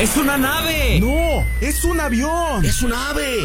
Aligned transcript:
¡Es 0.00 0.16
una 0.16 0.38
nave! 0.38 0.98
¡No! 0.98 1.46
¡Es 1.60 1.84
un 1.84 2.00
avión! 2.00 2.64
¡Es 2.64 2.80
un 2.80 2.94
ave! 2.94 3.44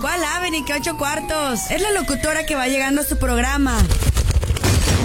¿Cuál 0.00 0.22
ave 0.22 0.52
ni 0.52 0.64
qué 0.64 0.74
ocho 0.74 0.96
cuartos? 0.96 1.72
Es 1.72 1.82
la 1.82 1.90
locutora 1.90 2.46
que 2.46 2.54
va 2.54 2.68
llegando 2.68 3.00
a 3.00 3.04
su 3.04 3.18
programa. 3.18 3.76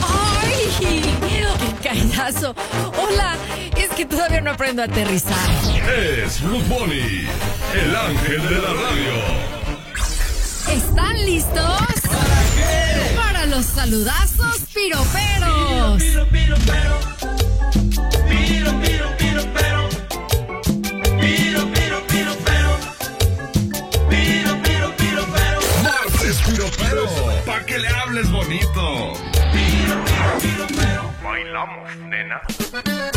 ¡Ay! 0.03 0.69
¡Qué 0.79 1.89
caídazo! 1.89 2.53
Hola, 2.95 3.35
es 3.75 3.89
que 3.89 4.05
todavía 4.05 4.41
no 4.41 4.51
aprendo 4.51 4.83
a 4.83 4.85
aterrizar. 4.85 5.49
Es 6.23 6.39
Blue 6.43 6.61
Bunny, 6.69 7.27
el 7.73 7.95
ángel 7.95 8.49
de 8.49 8.61
la 8.61 8.73
radio. 8.73 9.13
¿Están 10.69 11.25
listos? 11.25 11.55
¿Para 11.55 12.43
qué? 12.55 13.15
Para 13.15 13.45
los 13.47 13.65
saludazos 13.65 14.59
piroperos. 14.71 16.03
Piro, 16.03 16.27
piro, 16.29 16.55
pero. 16.67 16.99
Piro, 17.35 17.42
i'm 31.53 31.59
Lamos, 31.67 31.95
nena. 31.97 33.12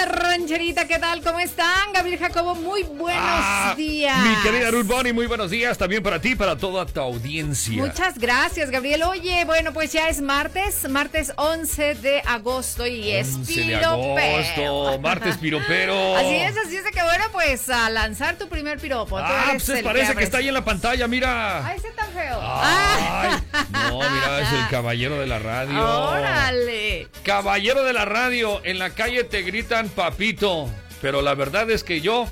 La 0.00 0.06
rancherita. 0.06 0.86
¿Qué 0.86 0.98
tal? 0.98 1.22
¿Cómo 1.22 1.40
están? 1.40 1.92
Gabriel 1.92 2.18
Jacobo, 2.18 2.54
muy 2.54 2.82
buenos 2.84 3.22
Ah, 3.22 3.74
días. 3.76 4.18
Mi 4.18 4.34
querida 4.42 4.70
Ruth 4.70 4.86
Bonnie, 4.86 5.12
muy 5.12 5.26
buenos 5.26 5.50
días 5.50 5.76
también 5.76 6.02
para 6.02 6.20
ti, 6.20 6.34
para 6.34 6.56
toda 6.56 6.86
tu 6.86 7.00
audiencia. 7.00 7.76
Muchas 7.82 8.18
gracias, 8.18 8.70
Gabriel. 8.70 9.02
Oye, 9.02 9.44
bueno, 9.44 9.72
pues 9.72 9.92
ya 9.92 10.08
es 10.08 10.20
martes, 10.22 10.88
martes 10.88 11.32
11 11.36 11.94
de 11.96 12.22
agosto 12.26 12.86
y 12.86 13.10
es 13.10 13.34
11 13.34 13.54
de 13.54 13.66
piropero. 13.78 14.68
agosto, 14.68 15.00
martes 15.00 15.36
piropero. 15.36 16.16
Así 16.20 16.34
es, 16.36 16.56
así 16.56 16.76
es 16.76 16.84
de 16.84 16.90
que 16.92 17.02
bueno, 17.02 17.24
pues 17.32 17.68
a 17.68 17.90
lanzar 17.90 18.36
tu 18.36 18.48
primer 18.48 18.78
piropo. 18.78 19.18
Ah, 19.18 19.52
pues 19.52 19.82
parece 19.82 20.14
que 20.14 20.24
está 20.24 20.38
ahí 20.38 20.48
en 20.48 20.54
la 20.54 20.64
pantalla, 20.64 21.06
mira. 21.08 21.66
Ay, 21.66 21.76
está 21.76 21.90
tan 21.92 22.12
feo. 22.12 22.38
Ay, 22.42 23.30
no, 23.72 23.98
mira, 23.98 24.40
es 24.40 24.52
el 24.52 24.68
caballero 24.68 25.18
de 25.18 25.26
la 25.26 25.38
radio. 25.38 25.78
Órale. 26.10 27.08
Caballero 27.24 27.82
de 27.84 27.92
la 27.92 28.04
radio, 28.06 28.60
en 28.64 28.78
la 28.78 28.90
calle 28.90 29.24
te 29.24 29.42
gritan 29.42 29.89
papito, 29.90 30.68
pero 31.00 31.22
la 31.22 31.34
verdad 31.34 31.70
es 31.70 31.84
que 31.84 32.00
yo, 32.00 32.26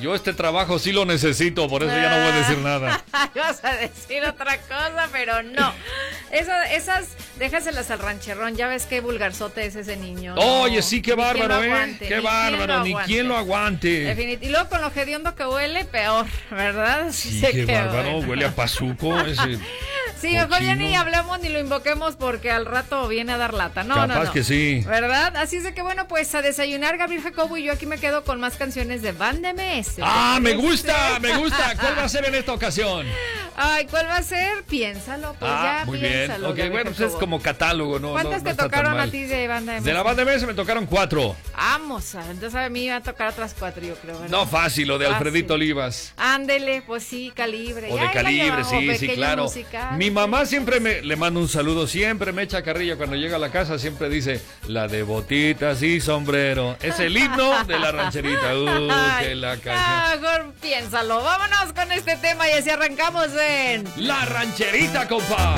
yo 0.00 0.14
este 0.14 0.32
trabajo 0.32 0.78
sí 0.78 0.92
lo 0.92 1.04
necesito, 1.04 1.68
por 1.68 1.82
eso 1.82 1.92
ya 1.94 2.08
no 2.10 2.16
voy 2.24 2.32
a 2.32 2.36
decir 2.38 2.58
nada. 2.58 3.04
Vas 3.34 3.64
a 3.64 3.74
decir 3.74 4.24
otra 4.24 4.56
cosa, 4.58 5.08
pero 5.12 5.42
no. 5.42 5.72
Esa- 6.30 6.72
esas, 6.72 7.08
déjaselas 7.38 7.90
al 7.90 7.98
rancherrón. 7.98 8.56
Ya 8.56 8.68
ves 8.68 8.86
qué 8.86 9.00
vulgarzote 9.00 9.64
es 9.66 9.76
ese 9.76 9.96
niño. 9.96 10.34
Oye, 10.36 10.76
No, 10.76 10.82
sí, 10.82 11.02
qué 11.02 11.14
bárbaro, 11.14 11.62
¿eh? 11.62 11.66
aguante, 11.72 12.08
Qué 12.08 12.20
bárbaro, 12.20 12.84
ni 12.84 12.94
quien 13.06 13.28
lo 13.28 13.36
aguante. 13.36 14.14
Definit- 14.16 14.38
Y 14.42 14.48
luego 14.48 14.68
con 14.68 14.80
lo 14.80 14.90
hediondo 14.94 15.34
que 15.34 15.44
huele, 15.46 15.84
peor, 15.84 16.26
¿verdad? 16.50 17.06
Sí, 17.12 17.40
sé 17.40 17.52
qué 17.52 17.66
bárbaro, 17.66 18.18
huele 18.20 18.46
a 18.46 18.54
pazuco 18.54 19.18
ese. 19.20 19.58
Sí, 20.20 20.34
mejor 20.34 20.62
ya 20.62 20.76
ni 20.76 20.94
hablemos 20.94 21.40
ni 21.40 21.48
lo 21.48 21.58
invoquemos 21.58 22.14
porque 22.14 22.48
al 22.52 22.64
rato 22.64 23.08
viene 23.08 23.32
a 23.32 23.38
dar 23.38 23.54
lata. 23.54 23.82
No, 23.82 23.96
no, 24.06 24.14
Capaz 24.14 24.26
no. 24.26 24.32
que 24.32 24.44
sí. 24.44 24.80
¿Verdad? 24.86 25.36
Así 25.36 25.56
es 25.56 25.64
de 25.64 25.74
que 25.74 25.82
bueno, 25.82 26.06
pues 26.06 26.32
a 26.36 26.42
desayunar 26.42 26.96
Gabriel 26.96 27.22
Jacobo 27.24 27.56
y 27.56 27.64
yo 27.64 27.72
aquí 27.72 27.86
me 27.86 27.98
quedo 27.98 28.22
con 28.22 28.38
más 28.38 28.54
canciones 28.56 29.02
de 29.02 29.10
Van 29.10 29.42
MS. 29.82 29.98
Ah, 30.02 30.38
me 30.40 30.50
¿Te 30.50 30.56
parece? 30.56 30.68
gusta, 30.68 31.18
me 31.20 31.36
gusta. 31.38 31.74
¿Cuál 31.80 31.98
va 31.98 32.04
a 32.04 32.08
ser 32.08 32.24
en 32.24 32.34
esta 32.34 32.52
ocasión? 32.52 33.06
Ay, 33.54 33.86
¿cuál 33.86 34.06
va 34.06 34.16
a 34.16 34.22
ser? 34.22 34.62
Piénsalo, 34.64 35.34
pues 35.38 35.50
ah, 35.54 35.80
ya 35.80 35.86
muy 35.86 35.98
bien. 35.98 36.12
piénsalo. 36.12 36.46
Ok, 36.48 36.56
Gabriel 36.56 36.70
bueno, 36.72 36.90
pues 36.96 37.00
es 37.12 37.16
como 37.18 37.40
catálogo, 37.42 37.98
¿no? 37.98 38.12
¿Cuántas 38.12 38.42
no- 38.42 38.50
no 38.50 38.56
te 38.56 38.62
tocaron 38.62 38.98
a 38.98 39.06
ti 39.10 39.24
de 39.24 39.46
banda 39.46 39.74
de 39.74 39.80
De 39.82 39.92
la 39.92 40.00
MS? 40.00 40.04
banda 40.04 40.24
de 40.24 40.32
MS 40.38 40.46
me 40.46 40.54
tocaron 40.54 40.86
cuatro. 40.86 41.36
Vamos, 41.54 42.14
entonces 42.14 42.54
a 42.54 42.68
mí 42.70 42.86
me 42.86 42.90
va 42.92 42.96
a 42.96 43.00
tocar 43.02 43.28
otras 43.28 43.54
cuatro, 43.58 43.82
yo 43.84 43.94
creo, 43.96 44.14
¿verdad? 44.14 44.30
No 44.30 44.46
fácil, 44.46 44.88
lo 44.88 44.98
de 44.98 45.04
Fácil. 45.04 45.16
Alfredito 45.16 45.54
Olivas. 45.54 46.14
Ándele, 46.16 46.82
pues 46.82 47.02
sí, 47.04 47.30
calibre. 47.34 47.88
O 47.92 47.96
de 47.98 48.10
calibre, 48.10 48.64
sí, 48.64 48.96
sí, 48.96 49.08
claro. 49.08 49.44
musical. 49.44 49.98
Mi 49.98 50.10
mamá 50.10 50.46
siempre 50.46 50.80
me 50.80 51.02
le 51.02 51.16
mando 51.16 51.38
un 51.40 51.48
saludo, 51.48 51.86
siempre 51.86 52.32
me 52.32 52.42
echa 52.42 52.62
carrilla 52.62 52.96
cuando 52.96 53.16
llega 53.16 53.36
a 53.36 53.38
la 53.38 53.50
casa, 53.50 53.78
siempre 53.78 54.08
dice 54.08 54.40
la 54.66 54.88
de 54.88 55.02
botitas 55.02 55.82
y 55.82 56.00
sombrero. 56.00 56.76
Es 56.82 56.98
el 57.00 57.16
himno 57.16 57.64
de 57.64 57.78
la 57.78 57.92
rancherita. 57.92 58.52
Uh, 58.62 58.88
que 59.20 59.34
la 59.34 59.52
ah, 59.52 59.56
canción. 59.74 60.20
mejor 60.20 60.54
piénsalo. 60.60 61.22
Vámonos 61.22 61.72
con 61.74 61.92
este 61.92 62.16
tema 62.16 62.48
y 62.48 62.52
así 62.52 62.70
arrancamos 62.70 63.28
en. 63.38 63.88
La 63.96 64.24
rancherita, 64.24 65.08
compa. 65.08 65.56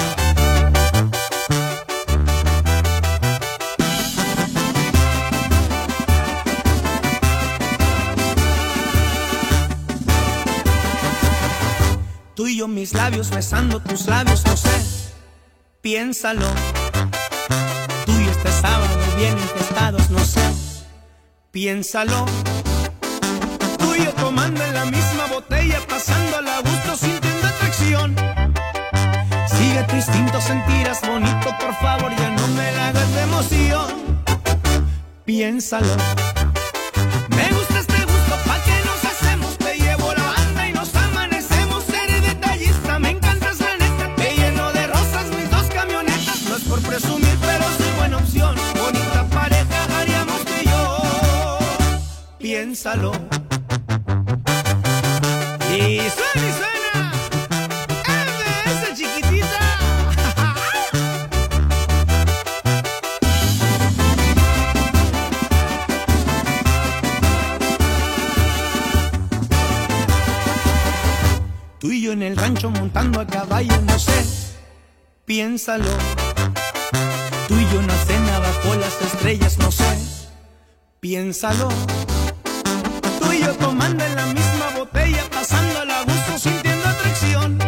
Tú 12.34 12.48
y 12.48 12.56
yo 12.56 12.66
mis 12.66 12.92
labios 12.94 13.31
besando 13.31 13.78
tus 13.81 14.06
labios, 14.06 14.44
no 14.44 14.56
sé, 14.56 14.69
piénsalo. 15.81 16.46
Tú 18.04 18.12
y 18.12 18.28
este 18.28 18.50
sábado 18.50 18.98
bien 19.16 19.38
infestados, 19.38 20.10
no 20.10 20.19
sé, 20.25 20.42
piénsalo. 21.52 22.26
Tomando 24.34 24.65
en 24.65 24.75
la 24.75 24.84
misma 24.87 25.27
botella, 25.33 25.78
pasándola 25.89 26.56
a 26.56 26.61
gusto, 26.61 26.97
sintiendo 26.97 27.47
atracción. 27.47 28.17
Sigue 29.47 29.84
tu 29.84 29.95
instinto, 29.95 30.41
sentirás 30.41 31.00
bonito, 31.03 31.56
por 31.61 31.72
favor, 31.77 32.11
ya 32.17 32.31
no 32.31 32.49
me 32.49 32.73
la 32.73 32.89
hagas 32.89 33.15
de 33.15 33.23
emoción. 33.23 33.87
Piénsalo. 35.25 35.94
Me 37.28 37.49
gusta 37.53 37.78
este 37.78 38.00
gusto, 38.05 38.34
pa' 38.44 38.59
que 38.65 38.77
nos 38.84 39.05
hacemos. 39.05 39.56
Te 39.56 39.77
llevo 39.78 40.12
la 40.12 40.25
banda 40.25 40.69
y 40.69 40.73
nos 40.73 40.93
amanecemos. 40.97 41.84
Seré 41.84 42.21
detallista, 42.21 42.99
me 42.99 43.11
encantas 43.11 43.61
la 43.61 43.77
neta. 43.77 44.17
Te 44.17 44.34
lleno 44.34 44.73
de 44.73 44.87
rosas 44.89 45.27
mis 45.28 45.49
dos 45.49 45.67
camionetas. 45.67 46.43
No 46.49 46.56
es 46.56 46.65
por 46.65 46.83
presumir, 46.83 47.39
pero 47.41 47.65
soy 47.78 47.93
buena 47.99 48.17
opción. 48.17 48.56
Bonita 48.77 49.28
pareja 49.31 49.84
haríamos 49.97 50.43
y 50.61 50.67
yo. 50.67 51.59
Piénsalo. 52.39 53.44
Y 55.94 56.00
suena 56.00 56.19
y 56.34 56.53
suena. 56.59 57.12
MS 58.66 58.82
chiquitita. 58.97 59.60
Tú 71.78 71.93
y 71.93 72.03
yo 72.03 72.11
en 72.11 72.25
el 72.25 72.37
rancho 72.37 72.71
montando 72.71 73.21
a 73.21 73.26
caballo, 73.28 73.81
no 73.82 73.97
sé, 73.97 74.26
piénsalo. 75.25 75.84
Tú 77.47 77.55
y 77.55 77.71
yo 77.72 77.78
en 77.78 77.87
la 77.87 78.05
cena 78.05 78.41
bajo 78.41 78.75
las 78.75 79.00
estrellas, 79.00 79.59
no 79.59 79.71
sé, 79.71 79.97
piénsalo. 80.99 81.69
Tomando 83.59 84.04
en 84.04 84.15
la 84.16 84.26
misma 84.26 84.70
botella, 84.76 85.22
pasando 85.31 85.81
a 85.81 86.03
gusto, 86.03 86.38
sintiendo 86.38 86.88
atracción. 86.88 87.59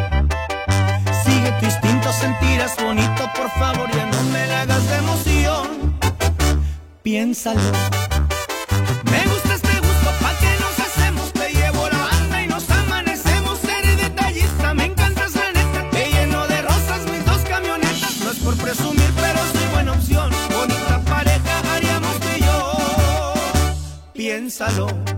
Sigue 1.25 1.53
tu 1.59 1.65
instinto, 1.65 2.13
sentirás 2.13 2.77
bonito, 2.77 3.31
por 3.35 3.51
favor, 3.51 3.91
ya 3.91 4.07
no 4.07 4.23
me 4.33 4.47
la 4.47 4.63
hagas 4.63 4.89
de 4.89 4.97
emoción. 4.97 5.99
Piénsalo. 7.03 7.61
Me 9.11 9.25
gusta 9.27 9.55
este 9.55 9.79
gusto, 9.81 10.11
pa' 10.21 10.35
que 10.41 10.53
nos 10.61 10.79
hacemos. 10.87 11.33
Te 11.33 11.53
llevo 11.53 11.89
la 11.89 11.99
banda 11.99 12.43
y 12.43 12.47
nos 12.49 12.69
amanecemos. 12.71 13.59
Seré 13.61 13.97
detallista, 13.97 14.75
me 14.75 14.87
encantas 14.87 15.35
la 15.35 15.53
neta. 15.53 15.91
Te 15.91 16.11
lleno 16.11 16.47
de 16.49 16.63
rosas 16.63 17.01
mis 17.11 17.25
dos 17.25 17.43
camionetas. 17.49 18.21
No 18.23 18.31
es 18.31 18.39
por 18.39 18.57
presumir, 18.57 19.11
pero 19.17 19.39
soy 19.53 19.67
buena 19.73 19.93
opción. 19.93 20.31
Bonita 20.53 21.01
pareja 21.05 21.75
haríamos 21.75 22.19
tú 22.21 22.29
y 22.37 22.41
yo. 22.41 23.35
Piénsalo. 24.13 25.16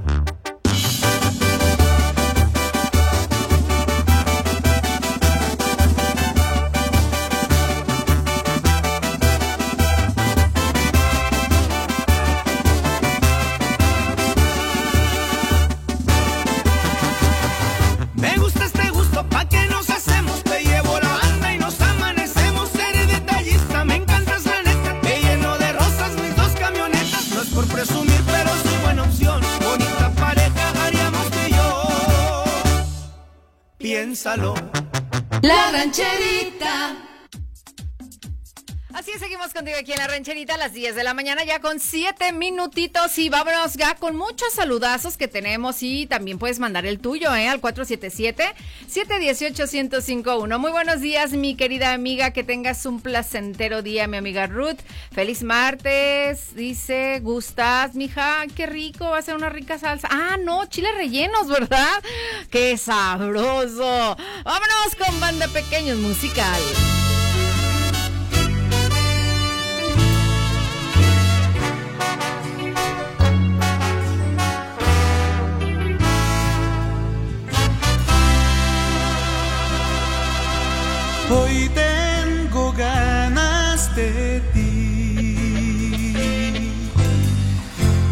Aquí 39.74 39.92
en 39.92 39.98
la 39.98 40.06
rancherita 40.06 40.54
a 40.54 40.58
las 40.58 40.72
10 40.72 40.94
de 40.94 41.04
la 41.04 41.14
mañana, 41.14 41.44
ya 41.44 41.60
con 41.60 41.80
7 41.80 42.32
minutitos. 42.32 43.18
Y 43.18 43.28
vámonos 43.28 43.74
ya 43.74 43.94
con 43.94 44.16
muchos 44.16 44.52
saludazos 44.52 45.16
que 45.16 45.28
tenemos. 45.28 45.82
Y 45.82 46.06
también 46.06 46.38
puedes 46.38 46.58
mandar 46.58 46.86
el 46.86 47.00
tuyo, 47.00 47.34
¿eh? 47.34 47.48
Al 47.48 47.60
477-718-1051. 47.60 50.58
Muy 50.58 50.70
buenos 50.70 51.00
días, 51.00 51.32
mi 51.32 51.56
querida 51.56 51.92
amiga. 51.92 52.32
Que 52.32 52.44
tengas 52.44 52.86
un 52.86 53.00
placentero 53.00 53.82
día, 53.82 54.06
mi 54.06 54.16
amiga 54.16 54.46
Ruth. 54.46 54.78
Feliz 55.12 55.42
martes, 55.42 56.54
dice 56.54 57.20
Gustas. 57.20 57.94
Mija, 57.94 58.44
qué 58.54 58.66
rico, 58.66 59.10
va 59.10 59.18
a 59.18 59.22
ser 59.22 59.34
una 59.34 59.48
rica 59.48 59.78
salsa. 59.78 60.08
Ah, 60.10 60.36
no, 60.42 60.66
chiles 60.66 60.94
rellenos, 60.94 61.48
¿verdad? 61.48 62.02
Qué 62.50 62.76
sabroso. 62.76 64.16
Vámonos 64.44 64.94
con 64.98 65.20
Banda 65.20 65.48
Pequeños 65.48 65.98
Musical. 65.98 66.60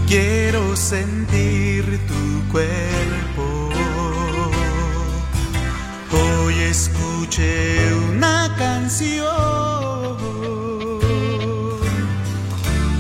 Quiero 0.06 0.76
sentir 0.76 1.85
tu 2.06 2.49
cuerpo. 2.53 3.70
Hoy 6.12 6.55
escuché 6.61 7.93
una 8.12 8.55
canción 8.56 9.26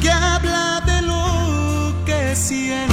que 0.00 0.10
habla 0.10 0.82
de 0.84 1.02
lo 1.02 1.94
que 2.04 2.34
siento. 2.34 2.85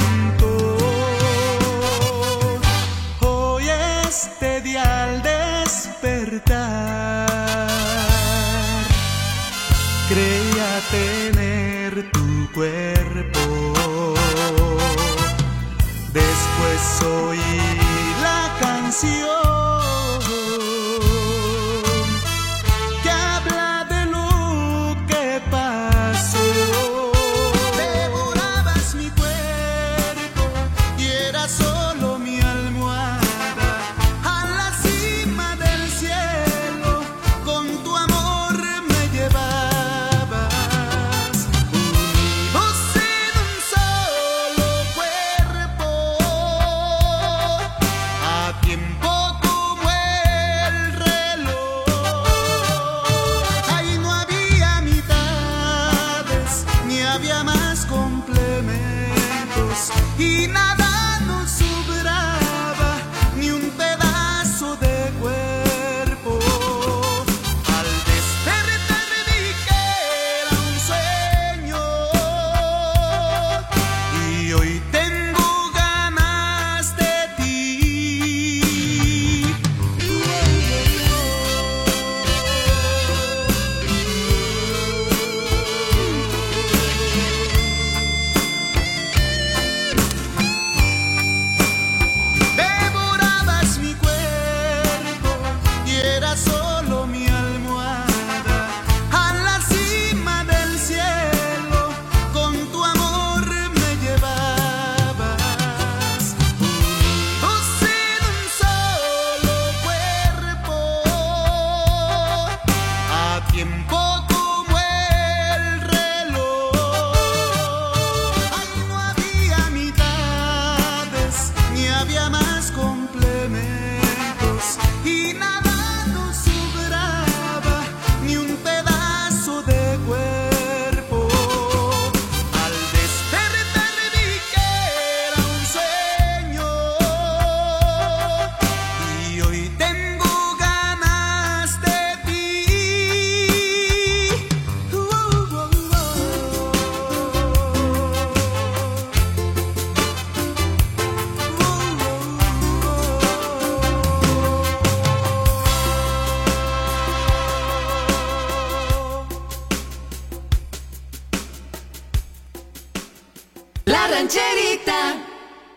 Rancherita. 164.14 165.03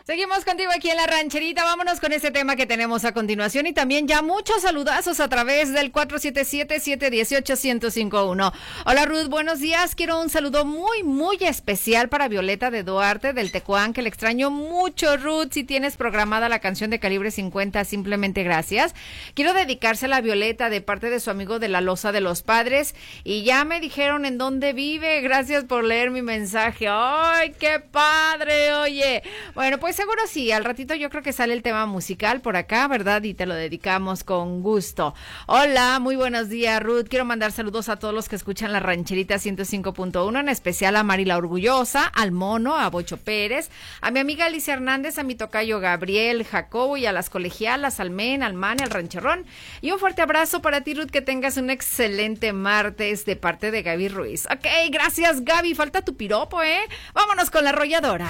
Seguimos 0.08 0.46
contigo 0.46 0.72
aquí 0.74 0.90
en 0.90 0.96
la 0.96 1.06
rancherita. 1.06 1.66
Vámonos 1.66 2.00
con 2.00 2.14
ese 2.14 2.32
tema 2.32 2.56
que 2.56 2.66
tenemos 2.66 3.04
a 3.04 3.12
continuación 3.12 3.68
y 3.68 3.74
también 3.74 4.08
ya 4.08 4.22
muchos 4.22 4.62
saludazos 4.62 5.20
a 5.20 5.28
través 5.28 5.74
del 5.74 5.92
477-718-1051. 5.92 8.54
Hola 8.86 9.06
Ruth, 9.06 9.28
buenos 9.28 9.60
días. 9.60 9.96
Quiero 9.96 10.22
un 10.22 10.30
saludo 10.30 10.64
muy, 10.64 11.04
muy 11.04 11.36
especial 11.42 12.08
para 12.08 12.30
Violeta 12.30 12.72
de 12.72 12.84
Duarte 12.84 13.34
del 13.34 13.52
Tecuán, 13.52 13.92
que 13.92 14.02
le 14.02 14.08
extraño 14.08 14.50
mucho, 14.50 15.18
Ruth. 15.18 15.50
Si 15.52 15.66
tienes 15.66 15.98
programada 15.98 16.48
la 16.48 16.60
canción 16.60 16.90
de 16.90 17.00
calibre 17.00 17.30
50, 17.30 17.84
simplemente 17.84 18.44
gracias. 18.44 18.96
Quiero 19.34 19.54
dedicársela 19.54 20.16
a 20.16 20.22
Violeta 20.22 20.70
de 20.70 20.80
parte 20.80 21.10
de 21.10 21.20
su 21.20 21.32
amigo 21.32 21.60
de 21.60 21.68
la 21.68 21.82
Loza 21.82 22.14
de 22.14 22.22
los 22.22 22.44
Padres 22.44 22.96
y 23.26 23.44
ya 23.44 23.66
me 23.66 23.82
dijeron 23.82 24.24
en 24.24 24.38
dónde 24.38 24.72
vive. 24.72 25.20
Gracias 25.20 25.66
por 25.66 25.84
leer 25.84 26.12
mi 26.12 26.22
mensaje. 26.22 26.88
¡Ay, 26.90 27.54
qué 27.60 27.82
padre! 27.82 28.74
Oye, 28.74 29.22
bueno, 29.54 29.80
pues 29.80 29.97
seguro 29.98 30.22
sí, 30.28 30.52
al 30.52 30.64
ratito 30.64 30.94
yo 30.94 31.10
creo 31.10 31.24
que 31.24 31.34
sale 31.34 31.56
el 31.56 31.64
tema 31.64 31.88
musical 31.88 32.40
por 32.40 32.56
acá, 32.56 32.88
¿verdad? 32.88 33.24
Y 33.24 33.34
te 33.34 33.48
lo 33.48 33.56
dedicamos 33.56 34.24
con 34.24 34.62
gusto. 34.62 35.16
Hola, 35.48 35.98
muy 36.00 36.16
buenos 36.16 36.50
días, 36.50 36.84
Ruth. 36.84 37.08
Quiero 37.10 37.26
mandar 37.26 37.52
saludos 37.52 37.90
a 37.90 37.98
todos 37.98 38.14
los 38.14 38.30
que 38.30 38.36
escuchan 38.36 38.72
la 38.72 38.80
rancherita 38.80 39.38
105.1, 39.38 40.40
en 40.40 40.50
especial 40.50 40.98
a 40.98 41.04
Mari 41.04 41.26
la 41.26 41.38
Orgullosa, 41.38 42.06
al 42.06 42.32
Mono, 42.32 42.78
a 42.78 42.92
Bocho 42.92 43.18
Pérez, 43.18 43.72
a 44.00 44.12
mi 44.12 44.20
amiga 44.20 44.46
Alicia 44.46 44.76
Hernández, 44.76 45.18
a 45.18 45.24
mi 45.24 45.34
tocayo 45.34 45.80
Gabriel, 45.80 46.46
Jacobo 46.46 46.96
y 46.98 47.08
a 47.08 47.12
las 47.12 47.32
colegialas, 47.32 48.00
al 48.00 48.12
Men, 48.12 48.44
al 48.44 48.54
Man, 48.54 48.80
al 48.84 48.92
Rancherrón. 48.92 49.48
Y 49.82 49.90
un 49.90 49.98
fuerte 49.98 50.22
abrazo 50.22 50.62
para 50.62 50.82
ti, 50.82 50.94
Ruth, 50.94 51.10
que 51.10 51.22
tengas 51.22 51.58
un 51.58 51.72
excelente 51.72 52.54
martes 52.54 53.26
de 53.26 53.36
parte 53.36 53.72
de 53.72 53.82
Gaby 53.82 54.10
Ruiz. 54.10 54.46
Ok, 54.46 54.68
gracias, 54.92 55.44
Gaby. 55.44 55.74
Falta 55.74 56.04
tu 56.04 56.16
piropo, 56.16 56.62
¿eh? 56.62 56.82
Vámonos 57.16 57.50
con 57.50 57.64
la 57.64 57.72
arrolladora. 57.72 58.30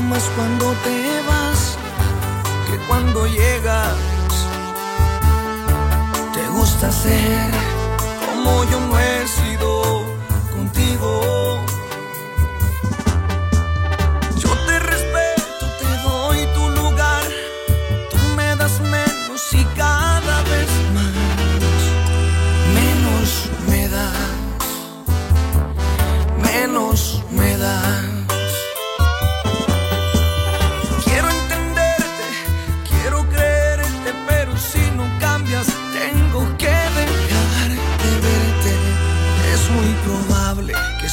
Más 0.00 0.22
cuando 0.36 0.72
te 0.84 1.20
vas 1.28 1.76
que 2.66 2.78
cuando 2.86 3.26
llegas. 3.26 3.94
Te 6.32 6.48
gusta 6.48 6.90
ser 6.90 7.50
como 8.26 8.64
yo 8.64 8.80
no 8.80 8.98
he 8.98 9.26
sido 9.26 10.01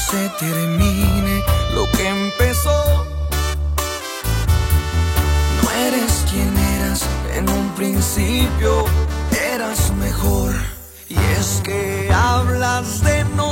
se 0.09 0.29
termine 0.39 1.43
lo 1.75 1.85
que 1.91 2.07
empezó. 2.07 3.05
No 5.61 5.71
eres 5.71 6.25
quien 6.31 6.57
eras 6.57 7.05
en 7.35 7.49
un 7.49 7.69
principio, 7.75 8.85
eras 9.53 9.91
mejor. 9.99 10.53
Y 11.09 11.15
es 11.15 11.61
que 11.63 12.11
hablas 12.11 13.03
de 13.03 13.23
no 13.35 13.48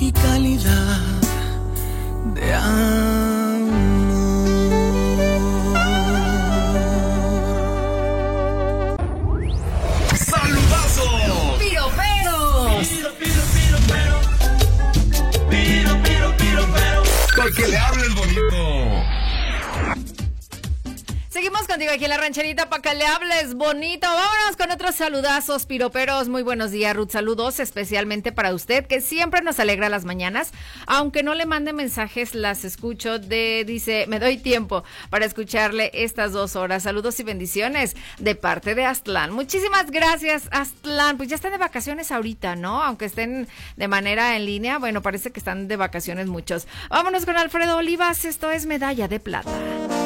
y 0.00 0.12
calidad 0.12 1.00
de 2.34 2.54
amor. 2.54 3.25
Contigo 21.76 21.92
aquí 21.92 22.04
en 22.04 22.10
la 22.10 22.16
rancherita 22.16 22.70
para 22.70 22.80
que 22.80 22.94
le 22.94 23.04
hables 23.04 23.52
bonito. 23.52 24.06
Vámonos 24.06 24.56
con 24.56 24.70
otros 24.70 24.94
saludazos, 24.94 25.66
piroperos. 25.66 26.26
Muy 26.26 26.42
buenos 26.42 26.70
días, 26.70 26.96
Ruth. 26.96 27.10
Saludos 27.10 27.60
especialmente 27.60 28.32
para 28.32 28.54
usted, 28.54 28.86
que 28.86 29.02
siempre 29.02 29.42
nos 29.42 29.60
alegra 29.60 29.90
las 29.90 30.06
mañanas. 30.06 30.52
Aunque 30.86 31.22
no 31.22 31.34
le 31.34 31.44
mande 31.44 31.74
mensajes, 31.74 32.34
las 32.34 32.64
escucho 32.64 33.18
de, 33.18 33.64
dice, 33.66 34.06
me 34.08 34.18
doy 34.18 34.38
tiempo 34.38 34.84
para 35.10 35.26
escucharle 35.26 35.90
estas 35.92 36.32
dos 36.32 36.56
horas. 36.56 36.84
Saludos 36.84 37.20
y 37.20 37.24
bendiciones 37.24 37.94
de 38.16 38.34
parte 38.34 38.74
de 38.74 38.86
Aztlán. 38.86 39.32
Muchísimas 39.32 39.90
gracias, 39.90 40.48
Aztlán. 40.52 41.18
Pues 41.18 41.28
ya 41.28 41.34
están 41.34 41.52
de 41.52 41.58
vacaciones 41.58 42.10
ahorita, 42.10 42.56
¿no? 42.56 42.82
Aunque 42.82 43.04
estén 43.04 43.48
de 43.76 43.88
manera 43.88 44.34
en 44.34 44.46
línea, 44.46 44.78
bueno, 44.78 45.02
parece 45.02 45.30
que 45.30 45.40
están 45.40 45.68
de 45.68 45.76
vacaciones 45.76 46.26
muchos. 46.26 46.66
Vámonos 46.88 47.26
con 47.26 47.36
Alfredo 47.36 47.76
Olivas. 47.76 48.24
Esto 48.24 48.50
es 48.50 48.64
Medalla 48.64 49.08
de 49.08 49.20
Plata. 49.20 50.05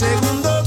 segundo 0.00 0.59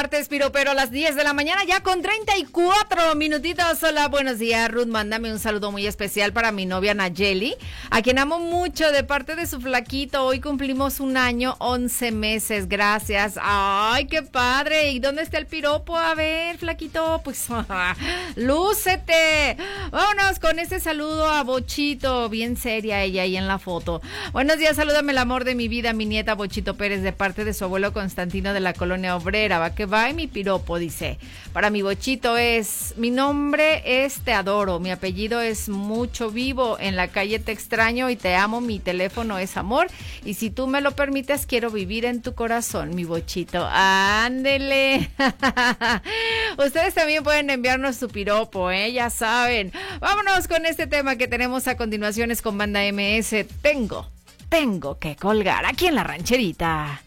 martes, 0.00 0.28
Piropero, 0.28 0.70
a 0.70 0.74
las 0.74 0.90
10 0.90 1.14
de 1.14 1.24
la 1.24 1.34
mañana, 1.34 1.62
ya 1.64 1.82
con 1.82 2.00
34 2.00 3.14
minutitos. 3.16 3.82
Hola, 3.82 4.08
buenos 4.08 4.38
días, 4.38 4.70
Ruth. 4.70 4.86
Mándame 4.86 5.30
un 5.30 5.38
saludo 5.38 5.70
muy 5.72 5.86
especial 5.86 6.32
para 6.32 6.52
mi 6.52 6.64
novia 6.64 6.94
Nayeli, 6.94 7.54
a 7.90 8.02
quien 8.02 8.18
amo 8.20 8.38
mucho 8.38 8.92
de 8.92 9.02
parte 9.02 9.34
de 9.34 9.46
su 9.46 9.60
flaquito. 9.60 10.24
Hoy 10.24 10.40
cumplimos 10.40 11.00
un 11.00 11.16
año, 11.16 11.56
11 11.58 12.12
meses. 12.12 12.68
Gracias. 12.68 13.34
Ay, 13.42 14.06
qué 14.06 14.22
padre. 14.22 14.92
¿Y 14.92 15.00
dónde 15.00 15.22
está 15.22 15.38
el 15.38 15.46
piropo? 15.46 15.96
A 15.96 16.14
ver, 16.14 16.56
flaquito, 16.58 17.20
pues, 17.24 17.48
lúcete. 18.36 19.56
Vámonos 19.90 20.38
con 20.38 20.60
este 20.60 20.78
saludo 20.78 21.28
a 21.28 21.42
Bochito, 21.42 22.28
bien 22.28 22.56
seria 22.56 23.02
ella 23.02 23.22
ahí 23.22 23.36
en 23.36 23.48
la 23.48 23.58
foto. 23.58 24.00
Buenos 24.32 24.58
días, 24.58 24.76
salúdame 24.76 25.10
el 25.10 25.18
amor 25.18 25.44
de 25.44 25.56
mi 25.56 25.66
vida, 25.66 25.92
mi 25.92 26.06
nieta 26.06 26.34
Bochito 26.34 26.76
Pérez, 26.76 27.02
de 27.02 27.12
parte 27.12 27.44
de 27.44 27.54
su 27.54 27.64
abuelo 27.64 27.92
Constantino 27.92 28.52
de 28.52 28.60
la 28.60 28.72
colonia 28.72 29.16
obrera. 29.16 29.58
Va 29.58 29.74
que 29.74 29.86
va 29.86 30.08
y 30.08 30.14
mi 30.14 30.28
piropo, 30.28 30.78
dice. 30.78 31.18
Para 31.52 31.70
mi 31.70 31.82
Bochito 31.82 32.36
es, 32.36 32.94
mi 32.96 33.10
nombre 33.10 34.04
es 34.04 34.20
Te 34.20 34.32
Adoro, 34.32 34.78
mi 34.78 34.92
apellido 34.92 35.40
es 35.40 35.68
Mucho 35.68 36.30
Vivo, 36.30 36.78
en 36.78 36.94
la 36.94 37.08
calle 37.08 37.40
Te 37.40 37.50
Y 37.80 38.16
Te 38.16 38.34
Amo, 38.34 38.60
mi 38.60 38.78
teléfono 38.78 39.38
es 39.38 39.56
Amor. 39.56 39.86
Y 40.22 40.34
si 40.34 40.50
tú 40.50 40.66
me 40.66 40.82
lo 40.82 40.92
permites, 40.92 41.46
quiero 41.46 41.70
vivir 41.70 42.04
en 42.04 42.20
tu 42.20 42.34
corazón, 42.34 42.94
mi 42.94 43.04
Bochito. 43.04 43.66
Ándele. 43.72 45.10
Ustedes 46.58 46.92
también 46.92 47.24
pueden 47.24 47.48
enviarnos 47.48 47.96
su 47.96 48.08
piropo, 48.08 48.70
¿eh? 48.70 48.92
Ya 48.92 49.08
saben. 49.08 49.72
Vámonos 49.98 50.46
con 50.46 50.66
este 50.66 50.86
tema 50.86 51.16
que 51.16 51.26
tenemos 51.26 51.68
a 51.68 51.78
continuación 51.78 52.30
es 52.30 52.42
con 52.42 52.58
Banda 52.58 52.80
MS. 52.92 53.46
Tengo, 53.62 54.10
tengo 54.50 54.98
que 54.98 55.16
colgar 55.16 55.64
aquí 55.64 55.86
en 55.86 55.94
la 55.94 56.04
rancherita. 56.04 57.00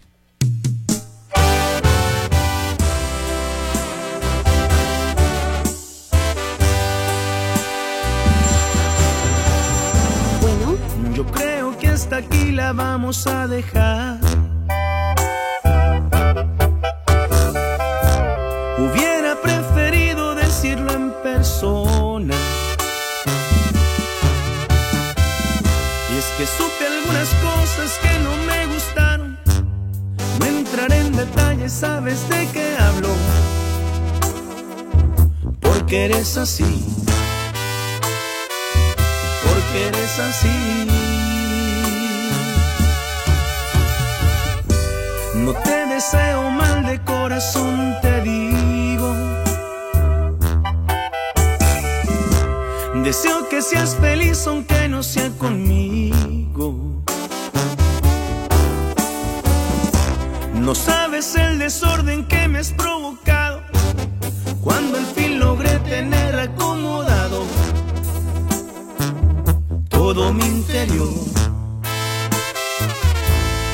Yo 11.13 11.25
creo 11.25 11.77
que 11.77 11.87
hasta 11.89 12.17
aquí 12.17 12.51
la 12.51 12.73
vamos 12.73 13.27
a 13.27 13.47
dejar. 13.47 14.19
Hubiera 18.77 19.35
preferido 19.41 20.33
decirlo 20.35 20.91
en 20.93 21.11
persona. 21.21 22.35
Y 26.11 26.17
es 26.17 26.25
que 26.37 26.45
supe 26.45 26.87
algunas 26.87 27.29
cosas 27.35 27.99
que 28.01 28.19
no 28.19 28.35
me 28.47 28.65
gustaron. 28.73 29.37
No 30.39 30.45
entraré 30.45 30.97
en 30.97 31.15
detalles, 31.15 31.73
sabes 31.73 32.27
de 32.29 32.47
qué 32.53 32.75
hablo. 32.79 33.09
Porque 35.61 36.05
eres 36.05 36.37
así 36.37 36.93
porque 39.53 39.87
eres 39.87 40.19
así. 40.19 41.02
No 45.43 45.51
te 45.55 45.85
deseo 45.87 46.49
mal 46.51 46.85
de 46.85 47.03
corazón, 47.03 47.97
te 48.01 48.21
digo. 48.21 49.13
Deseo 53.03 53.49
que 53.49 53.61
seas 53.61 53.97
feliz 53.97 54.47
aunque 54.47 54.87
no 54.87 55.03
sea 55.03 55.29
conmigo. 55.31 57.03
No 60.53 60.73
sabes 60.73 61.35
el 61.35 61.59
desorden 61.59 62.25
que 62.25 62.47
me 62.47 62.59
has 62.59 62.71
provocado 62.71 63.63
cuando 64.63 64.97
al 64.97 65.05
fin 65.07 65.39
logré 65.39 65.77
tener 65.79 66.39
acomodado 66.39 67.43
todo 69.89 70.31
mi 70.31 70.45
interior. 70.45 71.42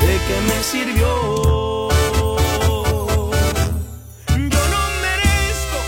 ¿De 0.10 0.18
qué 0.28 0.38
me 0.42 0.60
sirvió? 0.64 1.10
Yo 4.54 4.62
no 4.74 4.82
merezco 5.06 5.80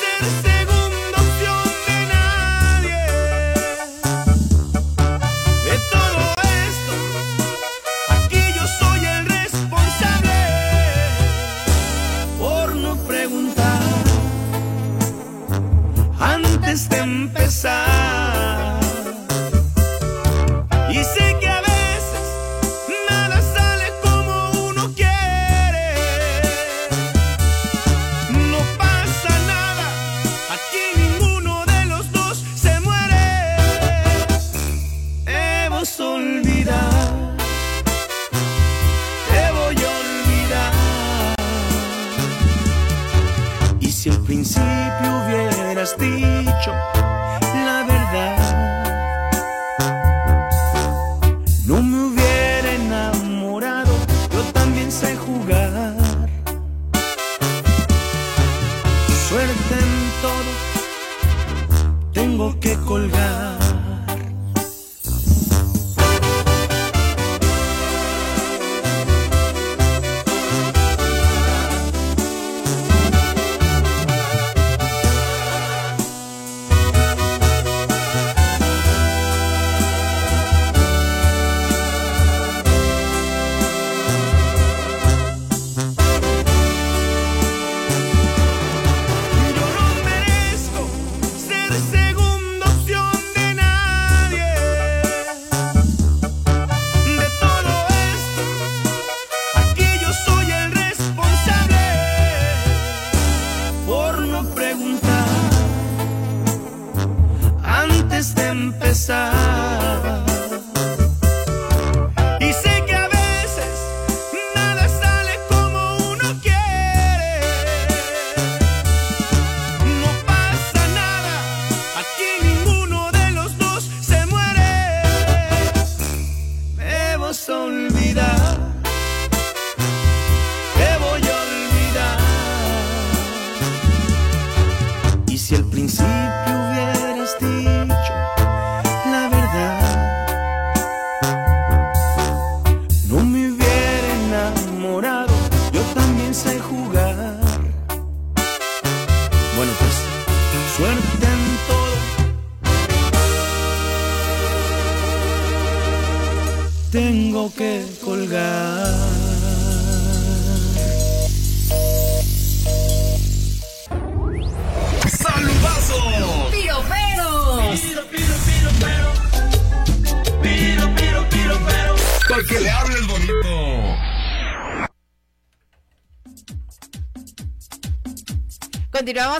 ser 0.00 0.20
segunda 0.42 1.16
opción 1.24 1.64
de 1.86 1.98
nadie. 2.12 3.00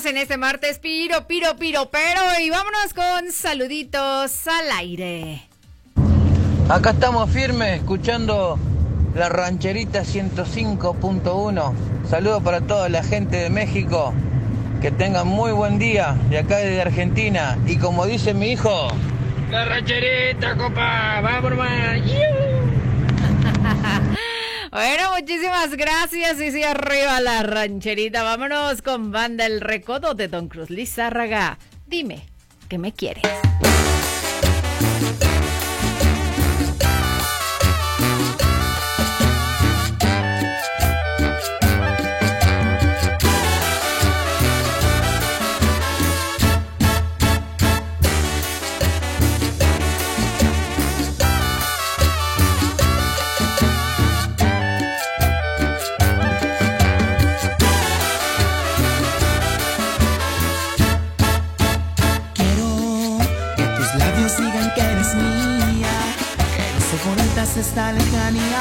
En 0.07 0.19
este 0.19 0.37
martes 0.37 0.79
piro, 0.81 1.27
piro, 1.27 1.57
piro, 1.57 1.89
pero 1.91 2.21
y 2.39 2.51
vámonos 2.51 2.93
con 2.95 3.33
saluditos 3.33 4.47
al 4.47 4.71
aire. 4.79 5.49
Acá 6.69 6.91
estamos 6.91 7.31
firmes, 7.31 7.81
escuchando 7.81 8.59
la 9.15 9.31
rancherita 9.31 10.03
105.1. 10.03 11.73
Saludos 12.07 12.43
para 12.43 12.61
toda 12.61 12.91
la 12.91 13.03
gente 13.03 13.39
de 13.39 13.49
México. 13.49 14.13
Que 14.83 14.91
tengan 14.91 15.27
muy 15.27 15.53
buen 15.53 15.79
día 15.79 16.19
de 16.29 16.39
acá 16.39 16.59
desde 16.59 16.83
Argentina. 16.83 17.57
Y 17.67 17.79
como 17.79 18.05
dice 18.05 18.35
mi 18.35 18.53
hijo, 18.53 18.89
la 19.51 19.65
rancherita, 19.65 20.55
copa, 20.57 21.21
vamos, 21.23 21.57
man. 21.57 22.03
Bueno, 24.75 25.05
muchísimas 25.17 25.71
gracias. 25.77 26.41
Y 26.41 26.47
si 26.47 26.51
sí, 26.51 26.65
arriba 26.65 27.21
la 27.21 27.45
rancherita, 27.45 28.25
vámonos 28.25 28.83
con 28.83 29.13
Banda 29.13 29.47
El 29.47 29.61
Recodo 29.61 30.15
de 30.15 30.27
Don 30.27 30.49
Cruz 30.49 30.69
Lizárraga. 30.69 31.61
Dime, 31.87 32.27
¿qué 32.69 32.77
me 32.77 32.93
quieres? 32.93 33.23
Está 67.65 67.93
lejanía 67.93 68.54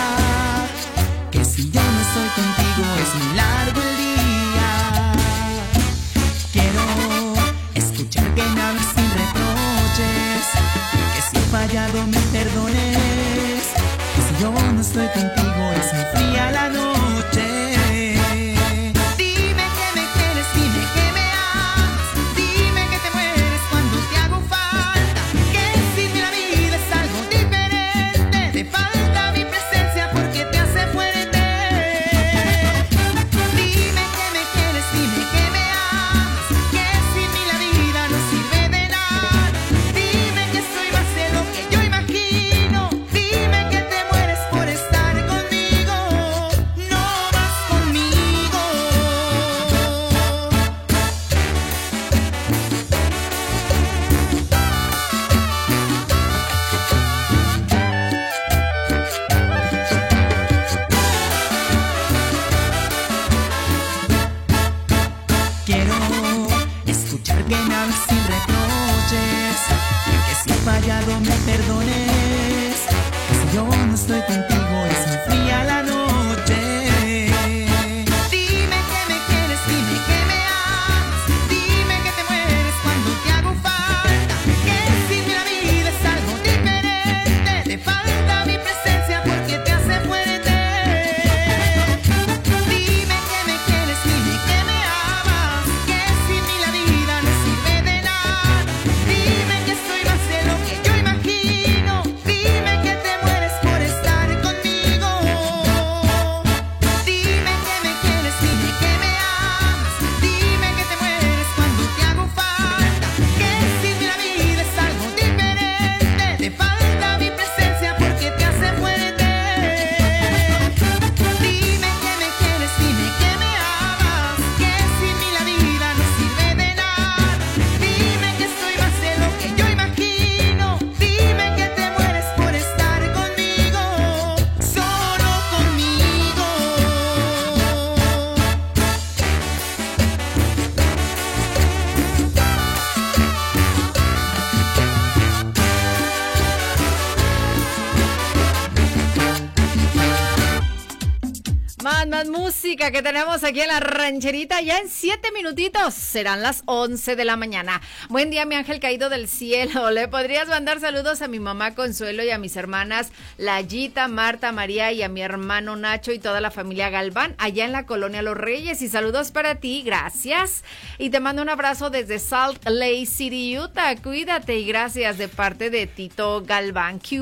más, 151.83 152.07
más 152.07 152.29
música 152.29 152.91
que 152.91 153.01
tenemos 153.01 153.43
aquí 153.43 153.59
en 153.59 153.67
la 153.67 153.79
rancherita. 153.81 154.61
Ya 154.61 154.77
en 154.77 154.89
siete 154.89 155.31
minutitos 155.33 155.93
serán 155.93 156.41
las 156.41 156.63
11 156.65 157.15
de 157.15 157.25
la 157.25 157.35
mañana. 157.35 157.81
Buen 158.09 158.29
día, 158.29 158.45
mi 158.45 158.55
ángel 158.55 158.79
caído 158.79 159.09
del 159.09 159.27
cielo. 159.27 159.91
¿Le 159.91 160.07
podrías 160.07 160.47
mandar 160.47 160.79
saludos 160.79 161.21
a 161.21 161.27
mi 161.27 161.39
mamá 161.39 161.75
Consuelo 161.75 162.23
y 162.23 162.29
a 162.29 162.37
mis 162.37 162.55
hermanas 162.55 163.11
Layita, 163.37 164.07
Marta, 164.07 164.51
María 164.51 164.91
y 164.93 165.03
a 165.03 165.09
mi 165.09 165.21
hermano 165.21 165.75
Nacho 165.75 166.13
y 166.13 166.19
toda 166.19 166.39
la 166.39 166.51
familia 166.51 166.89
Galván 166.89 167.35
allá 167.37 167.65
en 167.65 167.73
la 167.73 167.85
colonia 167.85 168.21
Los 168.21 168.37
Reyes? 168.37 168.81
Y 168.81 168.87
saludos 168.87 169.31
para 169.31 169.55
ti, 169.55 169.83
gracias. 169.83 170.63
Y 170.97 171.09
te 171.09 171.19
mando 171.19 171.41
un 171.41 171.49
abrazo 171.49 171.89
desde 171.89 172.19
Salt 172.19 172.65
Lake 172.65 173.05
City, 173.05 173.59
Utah. 173.59 173.95
Cuídate 173.97 174.57
y 174.57 174.65
gracias 174.65 175.17
de 175.17 175.27
parte 175.27 175.69
de 175.69 175.87
Tito 175.87 176.43
Galván. 176.45 176.99
¿Qué 176.99 177.21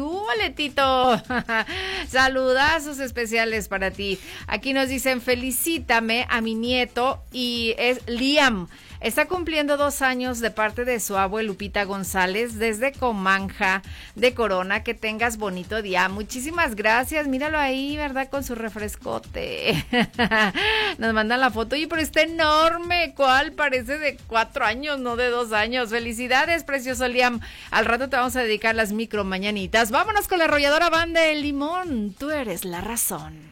Tito? 0.56 1.22
Saludazos 2.08 3.00
especiales 3.00 3.68
para 3.68 3.92
ti. 3.92 4.20
Aquí 4.52 4.74
nos 4.74 4.90
dicen, 4.90 5.22
felicítame 5.22 6.28
a 6.30 6.42
mi 6.42 6.56
nieto 6.56 7.24
y 7.32 7.74
es 7.78 8.06
Liam. 8.06 8.68
Está 9.00 9.26
cumpliendo 9.26 9.78
dos 9.78 10.02
años 10.02 10.42
de 10.42 10.52
parte 10.52 10.84
de 10.84 11.00
su 11.00 11.18
abuelo 11.18 11.54
Lupita 11.54 11.86
González 11.86 12.60
desde 12.60 12.92
Comanja 12.92 13.82
de 14.16 14.34
Corona. 14.34 14.84
Que 14.84 14.94
tengas 14.94 15.38
bonito 15.38 15.82
día. 15.82 16.10
Muchísimas 16.10 16.76
gracias. 16.76 17.30
Míralo 17.30 17.58
ahí, 17.58 17.96
¿verdad? 17.96 18.30
Con 18.30 18.44
su 18.44 18.54
refrescote. 18.56 19.86
Nos 20.98 21.14
mandan 21.14 21.40
la 21.40 21.50
foto. 21.50 21.78
Y 21.78 21.88
pero 21.88 22.02
está 22.02 22.24
enorme. 22.24 23.14
¿Cuál? 23.16 23.54
Parece 23.54 24.00
de 24.00 24.18
cuatro 24.28 24.66
años, 24.66 25.00
no 25.00 25.16
de 25.16 25.30
dos 25.30 25.54
años. 25.54 25.92
Felicidades, 25.92 26.66
precioso 26.66 27.08
Liam. 27.08 27.40
Al 27.72 27.86
rato 27.86 28.10
te 28.10 28.18
vamos 28.18 28.36
a 28.36 28.44
dedicar 28.44 28.76
las 28.76 28.92
micro 28.92 29.24
mañanitas. 29.24 29.92
Vámonos 29.92 30.28
con 30.28 30.40
la 30.40 30.44
arrolladora 30.44 30.90
banda 30.90 31.22
de 31.22 31.36
limón. 31.36 32.14
Tú 32.20 32.32
eres 32.32 32.66
la 32.66 32.82
razón. 32.82 33.51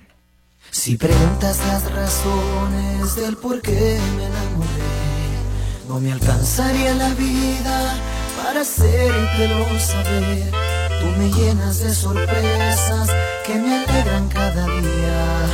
Si 0.72 0.98
preguntas 0.98 1.58
las 1.68 1.92
razones 1.92 3.16
del 3.16 3.38
por 3.38 3.62
qué 3.62 4.00
me 4.16 4.26
enamoré, 4.26 4.70
no 5.88 6.00
me 6.00 6.12
alcanzaría 6.12 6.94
la 6.94 7.10
vida 7.16 7.96
para 8.44 8.62
hacértelo 8.62 9.66
saber. 9.80 10.52
Tú 11.02 11.06
me 11.18 11.32
llenas 11.32 11.80
de 11.80 11.94
sorpresas 11.94 13.10
que 13.46 13.56
me 13.56 13.84
alegran 13.84 14.28
cada 14.30 14.66
día. 14.66 15.46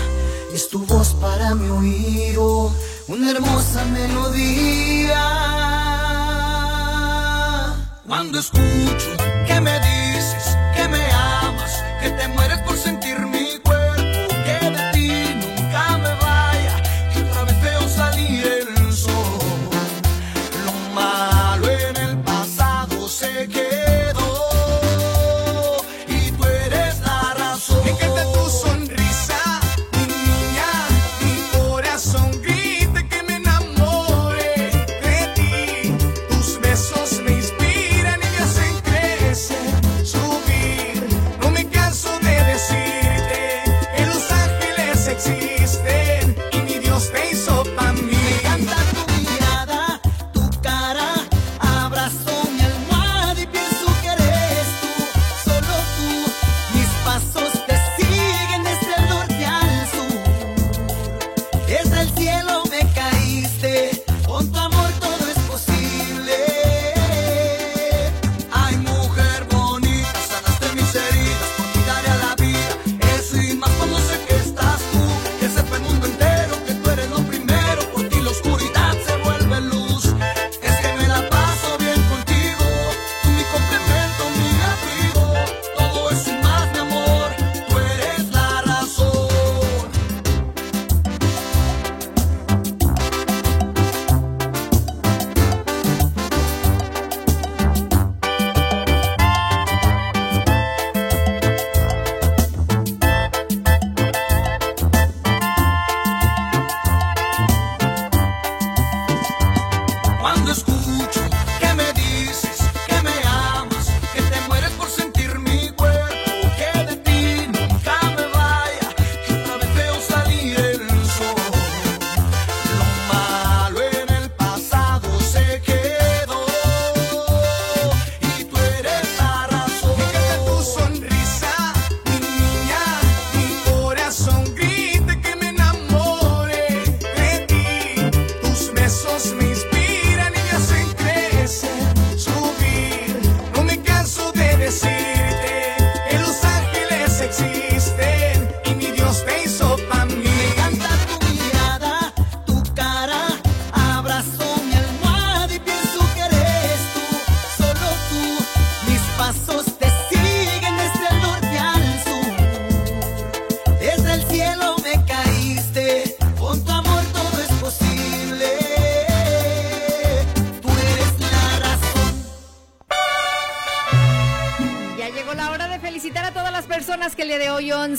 Es 0.53 0.69
tu 0.69 0.85
voz 0.85 1.13
para 1.13 1.55
mi 1.55 1.69
oído, 1.69 2.73
una 3.07 3.31
hermosa 3.31 3.85
melodía. 3.85 5.21
Cuando 8.05 8.39
escucho 8.39 9.11
que 9.47 9.61
me 9.61 9.79
dices 9.79 10.57
que 10.75 10.87
me 10.89 11.05
amas, 11.11 11.83
que 12.01 12.09
te 12.09 12.27
mueres 12.29 12.59
por 12.59 12.77
sentir 12.77 13.04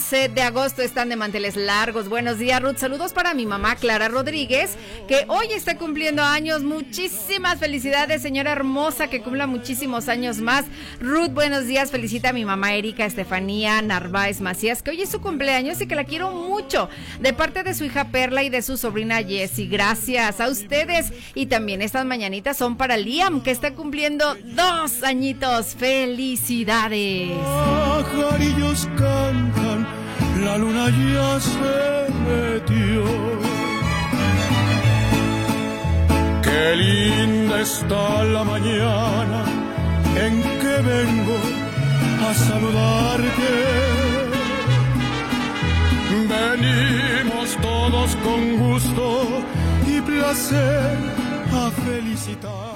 11 0.09 0.29
de 0.29 0.41
agosto, 0.41 0.81
están 0.81 1.09
de 1.09 1.17
manteles 1.17 1.57
largos. 1.57 2.07
Buenos 2.07 2.39
días, 2.39 2.61
Ruth. 2.61 2.77
Saludos 2.77 3.11
para 3.11 3.33
mi 3.33 3.45
mamá, 3.45 3.75
Clara 3.75 4.07
Rodríguez, 4.07 4.77
que 5.05 5.25
hoy 5.27 5.47
está 5.51 5.77
cumpliendo 5.77 6.23
años. 6.23 6.63
Muchísimas 6.63 7.59
felicidades, 7.59 8.21
señora 8.21 8.53
hermosa, 8.53 9.09
que 9.09 9.21
cumpla 9.21 9.47
muchísimos 9.47 10.07
años 10.07 10.37
más. 10.37 10.63
Ruth, 11.01 11.31
buenos 11.31 11.67
días. 11.67 11.91
Felicita 11.91 12.29
a 12.29 12.33
mi 12.33 12.45
mamá 12.45 12.73
Erika 12.73 13.05
Estefanía 13.05 13.81
Narváez 13.81 14.39
Macías, 14.39 14.81
que 14.81 14.91
hoy 14.91 15.01
es 15.01 15.09
su 15.09 15.19
cumpleaños 15.19 15.81
y 15.81 15.87
que 15.87 15.95
la 15.95 16.05
quiero 16.05 16.31
mucho. 16.31 16.87
De 17.19 17.33
parte 17.33 17.63
de 17.63 17.73
su 17.73 17.83
hija 17.83 18.05
Perla 18.05 18.43
y 18.43 18.49
de 18.49 18.61
su 18.61 18.77
sobrina 18.77 19.21
Jessie. 19.21 19.67
Gracias 19.67 20.39
a 20.39 20.47
ustedes. 20.47 21.11
Y 21.35 21.47
también 21.47 21.81
estas 21.81 22.05
mañanitas 22.05 22.55
son 22.55 22.77
para 22.77 22.95
Liam, 22.95 23.41
que 23.41 23.51
está 23.51 23.73
cumpliendo 23.73 24.37
dos 24.55 25.03
añitos. 25.03 25.75
Felicidades. 25.75 27.31
pajarillos 27.37 28.87
cantan, 28.95 29.66
la 30.47 30.57
luna 30.57 30.85
ya 30.89 31.31
se 31.53 31.77
metió. 32.27 33.03
Qué 36.45 36.63
linda 36.83 37.55
está 37.69 38.23
la 38.35 38.43
mañana 38.53 39.39
en 40.25 40.33
que 40.61 40.75
vengo 40.93 41.39
a 42.27 42.29
saludarte. 42.47 43.53
Venimos 46.35 47.47
todos 47.69 48.09
con 48.25 48.41
gusto 48.65 49.05
y 49.93 49.95
placer 50.09 50.97
a 51.61 51.63
felicitar. 51.85 52.66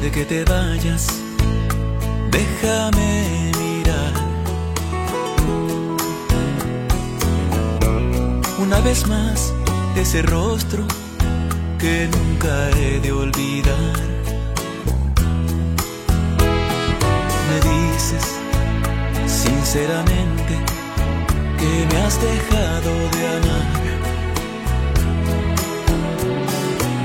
De 0.00 0.10
que 0.12 0.24
te 0.24 0.44
vayas, 0.44 1.06
déjame 2.30 3.50
mirar 3.58 4.12
una 8.60 8.80
vez 8.80 9.06
más 9.08 9.52
ese 9.96 10.22
rostro 10.22 10.84
que 11.78 12.08
nunca 12.08 12.70
he 12.70 13.00
de 13.00 13.10
olvidar. 13.10 13.96
Me 17.48 17.56
dices 17.70 18.24
sinceramente 19.26 20.54
que 21.58 21.86
me 21.90 22.02
has 22.02 22.20
dejado 22.20 22.90
de 23.14 23.26
amar. 23.36 23.68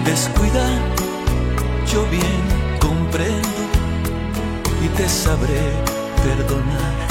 Descuida, 0.06 0.68
yo 1.92 2.06
bien 2.12 2.53
y 3.16 4.88
te 4.98 5.08
sabré 5.08 5.62
perdonar. 6.24 7.03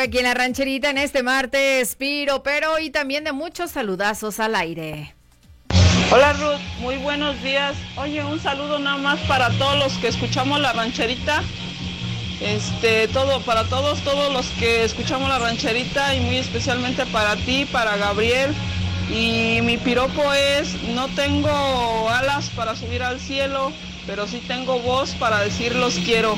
Aquí 0.00 0.18
en 0.18 0.24
la 0.24 0.34
rancherita 0.34 0.90
en 0.90 0.98
este 0.98 1.22
martes, 1.22 1.94
Piro, 1.96 2.42
pero 2.42 2.78
y 2.78 2.90
también 2.90 3.24
de 3.24 3.32
muchos 3.32 3.72
saludazos 3.72 4.40
al 4.40 4.54
aire. 4.54 5.14
Hola 6.10 6.32
Ruth, 6.32 6.60
muy 6.80 6.96
buenos 6.96 7.40
días. 7.42 7.74
Oye, 7.96 8.24
un 8.24 8.40
saludo 8.40 8.78
nada 8.78 8.96
más 8.96 9.18
para 9.20 9.50
todos 9.58 9.78
los 9.78 9.92
que 9.98 10.08
escuchamos 10.08 10.60
la 10.60 10.72
rancherita. 10.72 11.42
Este, 12.40 13.08
todo, 13.08 13.40
para 13.40 13.64
todos, 13.64 14.00
todos 14.00 14.32
los 14.32 14.46
que 14.58 14.84
escuchamos 14.84 15.28
la 15.28 15.38
rancherita 15.38 16.14
y 16.14 16.20
muy 16.20 16.36
especialmente 16.36 17.04
para 17.06 17.36
ti, 17.36 17.66
para 17.70 17.96
Gabriel. 17.96 18.54
Y 19.10 19.60
mi 19.62 19.76
piropo 19.76 20.32
es, 20.32 20.82
no 20.94 21.08
tengo 21.08 22.08
alas 22.10 22.50
para 22.50 22.76
subir 22.76 23.02
al 23.02 23.20
cielo, 23.20 23.72
pero 24.06 24.26
sí 24.26 24.42
tengo 24.46 24.78
voz 24.80 25.10
para 25.16 25.40
decir 25.40 25.74
los 25.74 25.94
quiero. 25.94 26.36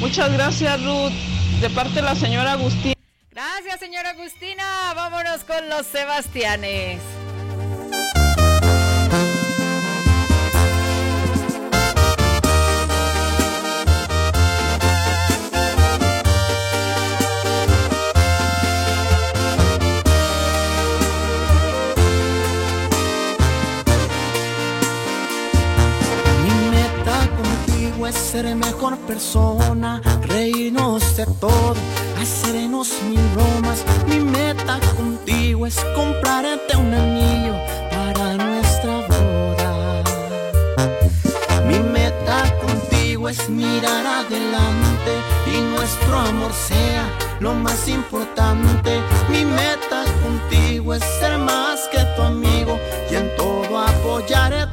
Muchas 0.00 0.32
gracias 0.32 0.82
Ruth, 0.84 1.12
de 1.60 1.68
parte 1.68 1.96
de 1.96 2.02
la 2.02 2.14
señora 2.14 2.52
Agustín. 2.52 2.94
Gracias, 3.30 3.80
señora 3.80 4.10
Agustina. 4.10 4.94
Vámonos 4.94 5.44
con 5.44 5.68
los 5.68 5.86
Sebastianes. 5.86 7.19
Persona, 29.06 30.00
reírnos 30.28 31.16
de 31.16 31.26
todo, 31.40 31.74
hacernos 32.20 32.88
mil 33.08 33.20
bromas. 33.34 33.84
Mi 34.06 34.20
meta 34.20 34.78
contigo 34.96 35.66
es 35.66 35.76
comprarte 35.96 36.76
un 36.76 36.94
anillo 36.94 37.54
para 37.90 38.34
nuestra 38.34 38.92
boda. 39.08 40.02
Mi 41.66 41.80
meta 41.80 42.36
contigo 42.60 43.28
es 43.28 43.48
mirar 43.48 44.06
adelante 44.06 45.12
y 45.52 45.60
nuestro 45.74 46.18
amor 46.18 46.52
sea 46.52 47.04
lo 47.40 47.54
más 47.54 47.88
importante. 47.88 49.00
Mi 49.28 49.44
meta 49.44 50.04
contigo 50.22 50.94
es 50.94 51.02
ser 51.18 51.36
más 51.38 51.80
que 51.90 52.04
tu 52.14 52.22
amigo 52.22 52.78
y 53.10 53.16
en 53.16 53.34
todo 53.36 53.78
apoyarte. 53.78 54.69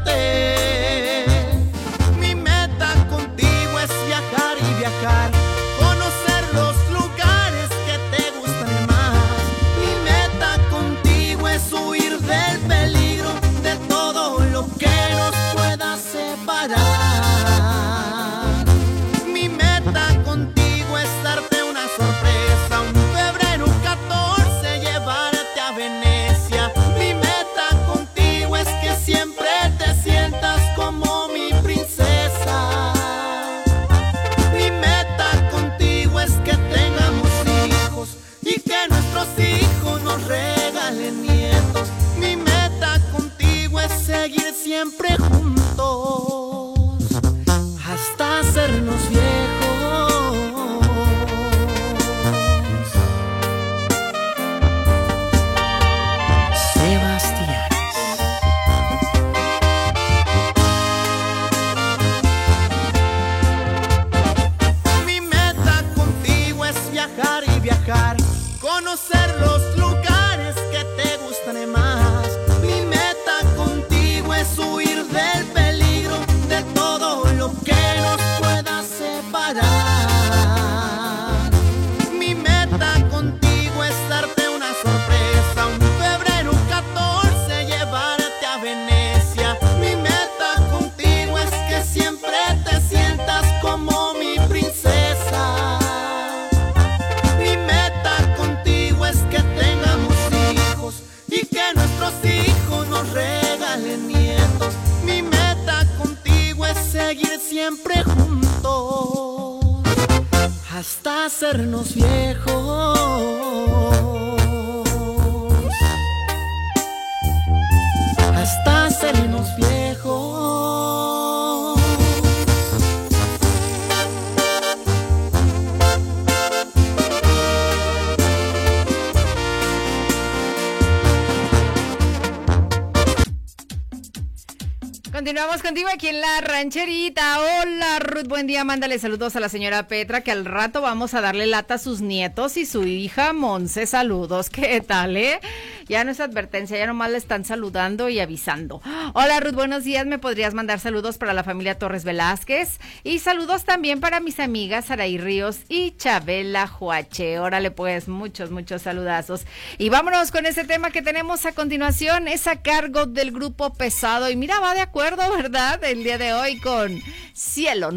Contigo 135.68 135.90
aquí 135.94 136.08
en 136.08 136.22
la 136.22 136.40
rancherita. 136.40 137.42
Hola 137.42 138.00
Ruth, 138.18 138.28
buen 138.28 138.48
día. 138.48 138.64
Mándale 138.64 138.98
saludos 138.98 139.36
a 139.36 139.40
la 139.40 139.48
señora 139.48 139.88
Petra, 139.88 140.22
que 140.22 140.32
al 140.32 140.44
rato 140.44 140.82
vamos 140.82 141.14
a 141.14 141.22
darle 141.22 141.46
lata 141.46 141.76
a 141.76 141.78
sus 141.78 142.02
nietos 142.02 142.58
y 142.58 142.66
su 142.66 142.84
hija 142.84 143.32
Monse. 143.32 143.86
Saludos, 143.86 144.50
¿qué 144.52 144.82
tal, 144.82 145.18
eh? 145.18 145.40
Ya 145.88 146.04
no 146.04 146.12
es 146.12 146.20
advertencia, 146.20 146.78
ya 146.78 146.88
nomás 146.88 147.12
le 147.12 147.18
están 147.18 147.46
saludando 147.46 148.10
y 148.10 148.20
avisando. 148.20 148.82
Hola 149.14 149.40
Ruth, 149.40 149.54
buenos 149.54 149.84
días. 149.84 150.06
¿Me 150.06 150.18
podrías 150.18 150.54
mandar 150.54 150.80
saludos 150.80 151.18
para 151.18 151.34
la 151.34 151.44
familia 151.44 151.78
Torres 151.78 152.04
Velázquez? 152.04 152.80
Y 153.04 153.20
saludos 153.20 153.64
también 153.66 154.02
para 154.02 154.20
mis 154.20 154.40
amigas 154.40 154.86
Saraí 154.86 155.18
Ríos 155.18 155.60
y 155.70 155.92
Chabela 155.92 156.68
Juache. 156.68 157.40
Órale, 157.40 157.72
pues, 157.72 158.08
muchos, 158.08 158.50
muchos 158.50 158.82
saludazos. 158.82 159.46
Y 159.78 159.90
vámonos 159.90 160.32
con 160.32 160.46
ese 160.46 160.64
tema 160.64 160.90
que 160.90 161.04
tenemos 161.04 161.46
a 161.46 161.54
continuación. 161.54 162.28
Es 162.28 162.48
a 162.48 162.62
cargo 162.62 163.06
del 163.06 163.32
grupo 163.32 163.74
pesado. 163.76 164.30
Y 164.30 164.36
mira, 164.36 164.60
va 164.60 164.74
de 164.74 164.82
acuerdo, 164.82 165.32
¿verdad? 165.38 165.82
El 165.84 166.04
día 166.04 166.18
de 166.18 166.34
hoy 166.34 166.60
con 166.60 167.00
Cielo 167.34 167.92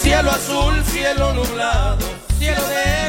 Cielo 0.00 0.30
azul, 0.30 0.84
cielo 0.84 1.32
nublado, 1.32 2.06
cielo 2.38 2.60
de 2.68 3.01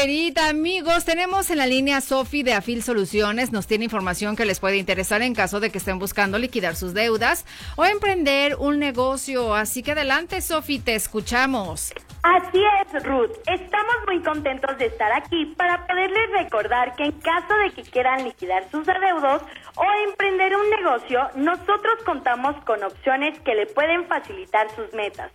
la 0.00 0.06
rancherita, 0.06 0.48
amigos. 0.48 1.04
Tenemos 1.04 1.50
en 1.50 1.58
la 1.58 1.66
línea 1.66 2.00
Sofi 2.00 2.42
de 2.42 2.54
Afil 2.54 2.82
Soluciones. 2.82 3.52
Nos 3.52 3.66
tiene 3.66 3.84
información 3.84 4.34
que 4.34 4.46
les 4.46 4.58
puede 4.58 4.78
interesar 4.78 5.20
en 5.20 5.34
caso 5.34 5.60
de 5.60 5.70
que 5.70 5.76
estén 5.76 5.98
buscando 5.98 6.38
liquidar 6.38 6.74
sus 6.74 6.94
deudas 6.94 7.44
o 7.76 7.84
emprender 7.84 8.56
un 8.56 8.78
negocio. 8.78 9.54
Así 9.54 9.82
que 9.82 9.92
adelante, 9.92 10.40
Sofi, 10.40 10.78
te 10.78 10.94
escuchamos. 10.94 11.92
Así 12.22 12.62
es, 12.80 13.04
Ruth. 13.04 13.30
Estamos 13.46 13.94
muy 14.06 14.22
contentos 14.22 14.78
de 14.78 14.86
estar 14.86 15.12
aquí 15.12 15.44
para 15.56 15.86
poderles 15.86 16.30
recordar 16.32 16.96
que 16.96 17.04
en 17.04 17.12
caso 17.20 17.54
de 17.58 17.70
que 17.72 17.82
quieran 17.82 18.24
liquidar 18.24 18.70
sus 18.70 18.88
adeudos 18.88 19.42
o 19.76 19.84
emprender 20.08 20.56
un 20.56 20.70
negocio, 20.70 21.28
nosotros 21.34 22.02
contamos 22.06 22.56
con 22.64 22.82
opciones 22.82 23.38
que 23.40 23.54
le 23.54 23.66
pueden 23.66 24.06
facilitar 24.06 24.66
sus 24.74 24.92
metas. 24.94 25.30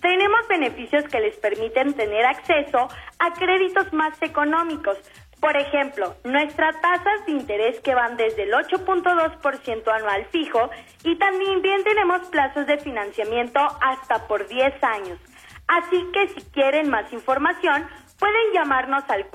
Tenemos 0.00 0.46
beneficios 0.48 1.04
que 1.04 1.20
les 1.20 1.36
permiten 1.36 1.94
tener 1.94 2.24
acceso 2.24 2.88
a 3.18 3.32
créditos 3.34 3.92
más 3.92 4.20
económicos. 4.22 4.98
Por 5.40 5.56
ejemplo, 5.56 6.14
nuestras 6.24 6.80
tasas 6.80 7.26
de 7.26 7.32
interés 7.32 7.80
que 7.80 7.94
van 7.94 8.16
desde 8.16 8.44
el 8.44 8.52
8.2% 8.52 9.88
anual 9.92 10.26
fijo 10.26 10.70
y 11.04 11.16
también 11.16 11.62
bien 11.62 11.84
tenemos 11.84 12.26
plazos 12.28 12.66
de 12.66 12.78
financiamiento 12.78 13.60
hasta 13.80 14.26
por 14.26 14.46
10 14.48 14.82
años. 14.82 15.18
Así 15.66 16.06
que 16.12 16.28
si 16.28 16.40
quieren 16.50 16.88
más 16.88 17.12
información, 17.12 17.86
pueden 18.18 18.52
llamarnos 18.54 19.04
al 19.08 19.26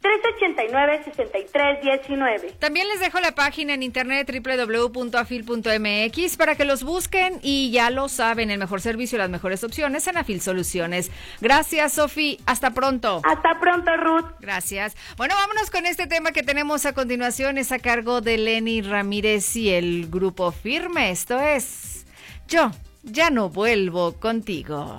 477-389-6319. 0.00 2.58
También 2.58 2.88
les 2.88 3.00
dejo 3.00 3.20
la 3.20 3.32
página 3.32 3.74
en 3.74 3.82
internet 3.82 4.26
www.afil.mx 4.32 6.36
para 6.38 6.54
que 6.56 6.64
los 6.64 6.82
busquen 6.82 7.38
y 7.42 7.70
ya 7.70 7.90
lo 7.90 8.08
saben, 8.08 8.50
el 8.50 8.58
mejor 8.58 8.80
servicio 8.80 9.16
y 9.16 9.18
las 9.18 9.28
mejores 9.28 9.62
opciones 9.64 10.06
en 10.06 10.16
Afil 10.16 10.40
Soluciones. 10.40 11.10
Gracias, 11.42 11.92
Sofi. 11.92 12.38
Hasta 12.46 12.70
pronto. 12.70 13.20
Hasta 13.24 13.60
pronto, 13.60 13.94
Ruth. 13.98 14.30
Gracias. 14.40 14.96
Bueno, 15.18 15.34
vámonos 15.34 15.70
con 15.70 15.84
este 15.84 16.06
tema 16.06 16.32
que 16.32 16.42
tenemos 16.42 16.86
a 16.86 16.94
continuación. 16.94 17.58
Es 17.58 17.70
a 17.70 17.78
cargo 17.78 18.22
de 18.22 18.38
Lenny 18.38 18.80
Ramírez 18.80 19.54
y 19.56 19.68
el 19.70 20.08
grupo 20.08 20.52
Firme. 20.52 21.10
Esto 21.10 21.38
es 21.38 22.06
Yo 22.48 22.70
ya 23.02 23.28
no 23.30 23.50
vuelvo 23.50 24.14
contigo. 24.14 24.96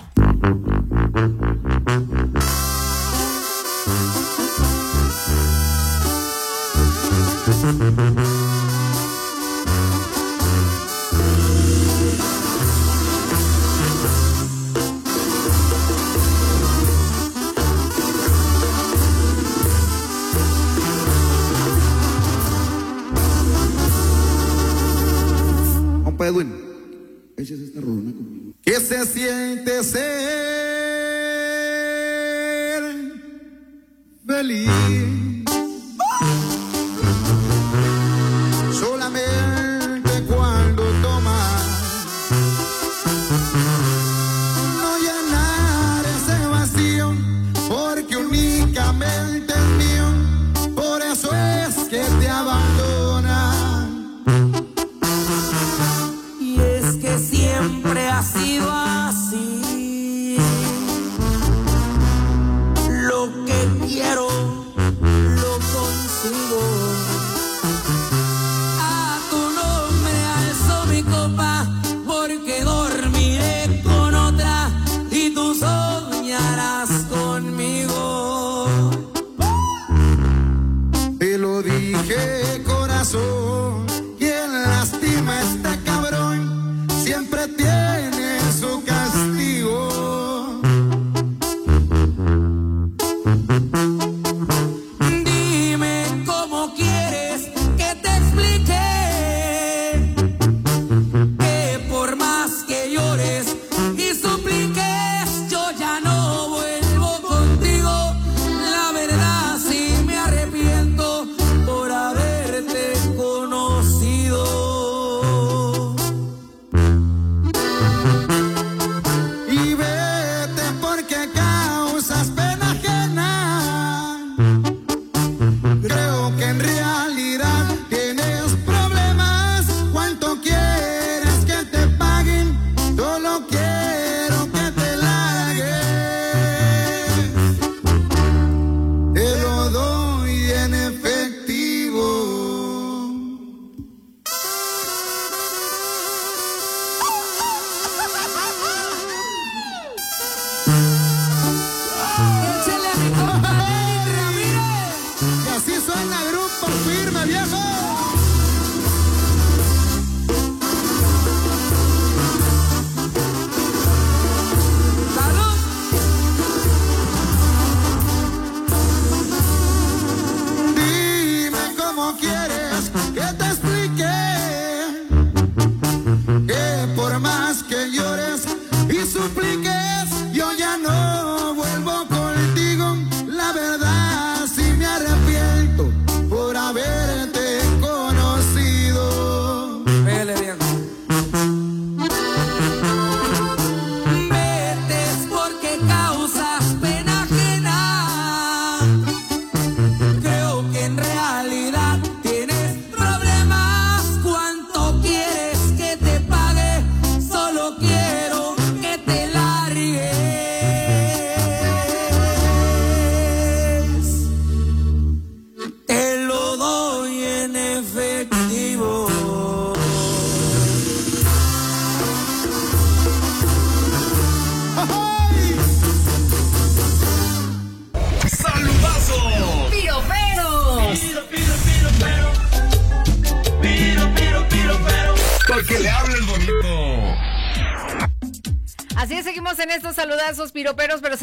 Compa 26.04 26.26
Edwin, 26.26 26.52
échese 27.36 27.64
esta 27.64 27.80
rolona 27.80 28.12
conmigo. 28.12 28.43
¿Qué 28.64 28.80
se 28.80 29.04
siente 29.04 29.84
ser 29.84 30.02
feliz? 34.26 34.70
Solamente 38.72 40.22
cuando 40.26 40.82
tomas 41.02 41.62
no 44.80 44.98
llenar 44.98 46.04
ese 46.16 46.46
vacío 46.46 47.14
porque 47.68 48.16
únicamente 48.16 49.53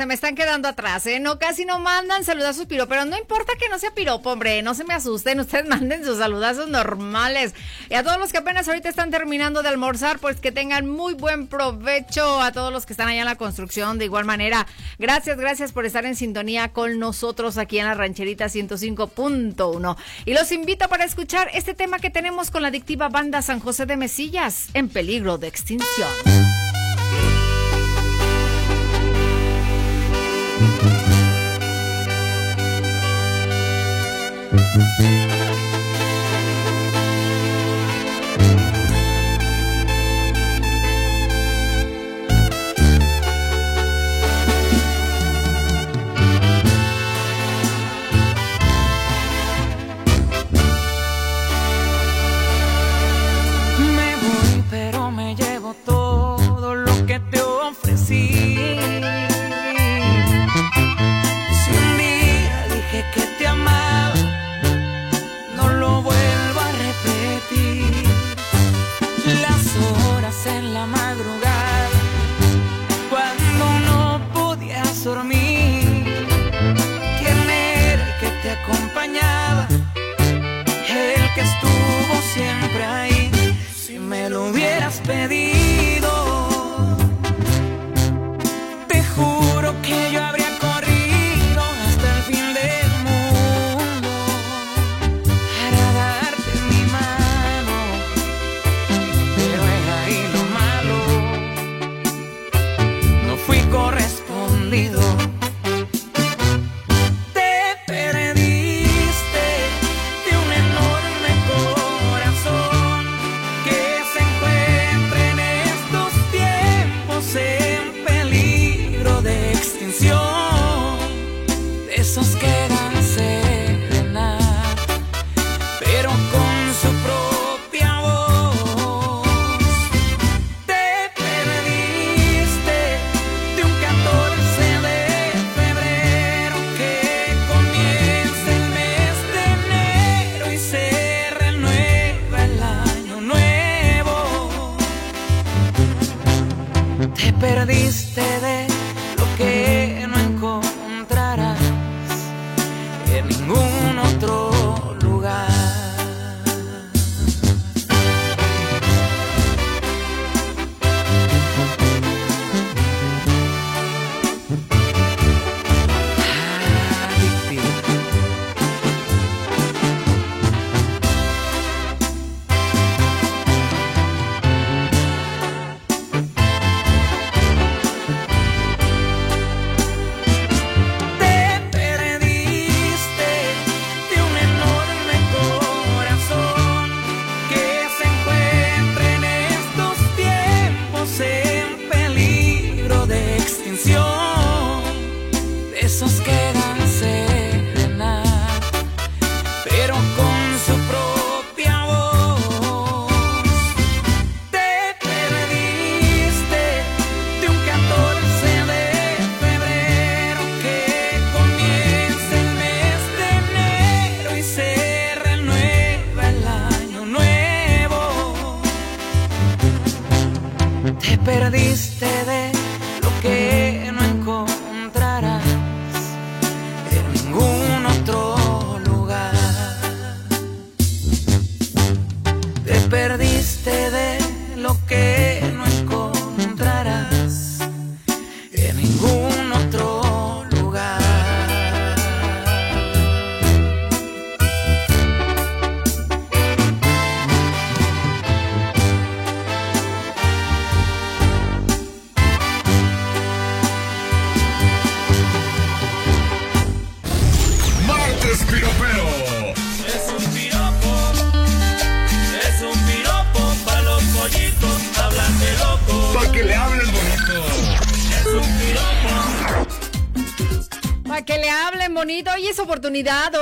se 0.01 0.07
me 0.07 0.15
están 0.15 0.33
quedando 0.33 0.67
atrás, 0.67 1.05
¿eh? 1.05 1.19
No, 1.19 1.37
casi 1.37 1.63
no 1.63 1.77
mandan 1.77 2.23
saludazos 2.23 2.65
piroperos. 2.65 3.05
No 3.05 3.19
importa 3.19 3.53
que 3.59 3.69
no 3.69 3.77
sea 3.77 3.93
piropo, 3.93 4.31
hombre, 4.31 4.63
no 4.63 4.73
se 4.73 4.83
me 4.83 4.95
asusten. 4.95 5.39
Ustedes 5.41 5.67
manden 5.67 6.03
sus 6.03 6.17
saludazos 6.17 6.69
normales. 6.69 7.53
Y 7.87 7.93
a 7.93 8.01
todos 8.01 8.17
los 8.17 8.31
que 8.31 8.39
apenas 8.39 8.67
ahorita 8.67 8.89
están 8.89 9.11
terminando 9.11 9.61
de 9.61 9.69
almorzar, 9.69 10.17
pues 10.17 10.39
que 10.39 10.51
tengan 10.51 10.89
muy 10.89 11.13
buen 11.13 11.45
provecho. 11.45 12.41
A 12.41 12.51
todos 12.51 12.73
los 12.73 12.87
que 12.87 12.93
están 12.93 13.09
allá 13.09 13.19
en 13.19 13.27
la 13.27 13.35
construcción, 13.35 13.99
de 13.99 14.05
igual 14.05 14.25
manera. 14.25 14.65
Gracias, 14.97 15.37
gracias 15.37 15.71
por 15.71 15.85
estar 15.85 16.03
en 16.03 16.15
sintonía 16.15 16.69
con 16.69 16.97
nosotros 16.97 17.59
aquí 17.59 17.77
en 17.77 17.85
la 17.85 17.93
rancherita 17.93 18.45
105.1. 18.45 19.97
Y 20.25 20.33
los 20.33 20.51
invito 20.51 20.89
para 20.89 21.05
escuchar 21.05 21.51
este 21.53 21.75
tema 21.75 21.99
que 21.99 22.09
tenemos 22.09 22.49
con 22.49 22.63
la 22.63 22.69
adictiva 22.69 23.09
banda 23.09 23.43
San 23.43 23.59
José 23.59 23.85
de 23.85 23.97
Mesillas, 23.97 24.69
en 24.73 24.89
peligro 24.89 25.37
de 25.37 25.47
extinción. 25.47 26.09
Me 34.73 35.30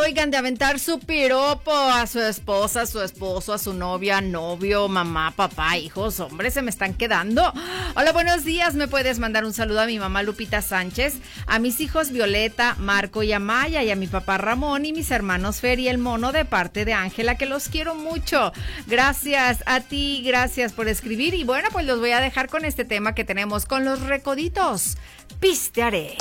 oigan, 0.06 0.32
de 0.32 0.38
aventar 0.38 0.80
su 0.80 1.00
piropo 1.00 1.74
a 1.74 2.08
su 2.08 2.22
esposa, 2.22 2.84
a 2.84 2.86
su 2.86 3.02
esposo, 3.02 3.54
a 3.54 3.58
su 3.58 3.74
novia, 3.74 4.22
novio, 4.22 4.88
mamá, 4.88 5.34
papá, 5.36 5.78
hijos. 5.78 6.20
Hombre, 6.22 6.50
se 6.50 6.62
me 6.62 6.70
están 6.70 6.94
quedando. 6.94 7.52
Hola, 7.96 8.14
buenos 8.14 8.46
días. 8.46 8.76
Me 8.76 8.88
puedes 8.88 9.20
mandar 9.20 9.44
un 9.44 9.54
saludo 9.54 9.82
a 9.82 9.86
mi 9.86 10.00
mamá 10.00 10.24
Lupita 10.24 10.62
Sánchez, 10.62 11.16
a 11.46 11.60
mis 11.60 11.82
hijos 11.82 12.12
Violeta, 12.12 12.76
Marco 12.80 13.22
y 13.22 13.34
Amaya, 13.34 13.84
y 13.84 13.92
a 13.92 13.98
mi 13.98 14.08
papá 14.08 14.38
Ramón 14.38 14.86
y 14.86 14.94
mis 14.94 15.12
hermanos 15.12 15.60
Fer 15.60 15.80
y 15.80 15.90
el 15.90 15.98
mono 15.98 16.32
de 16.32 16.46
parte 16.46 16.86
de 16.86 16.94
Ángela, 16.94 17.36
que 17.36 17.46
los 17.46 17.68
quiero 17.68 17.96
mucho. 17.96 18.54
Gracias 18.88 19.64
a 19.66 19.82
ti, 19.82 20.24
gracias 20.26 20.72
por 20.72 20.88
escribir. 20.88 21.34
Y 21.34 21.44
bueno, 21.44 21.68
pues 21.74 21.86
los 21.86 22.00
voy 22.00 22.12
a 22.12 22.22
dejar 22.22 22.48
con 22.48 22.64
este 22.64 22.86
tema 22.86 23.14
que 23.14 23.26
tenemos 23.26 23.66
con 23.66 23.84
los 23.84 24.00
recoditos. 24.02 24.96
Pistearé. 25.42 26.16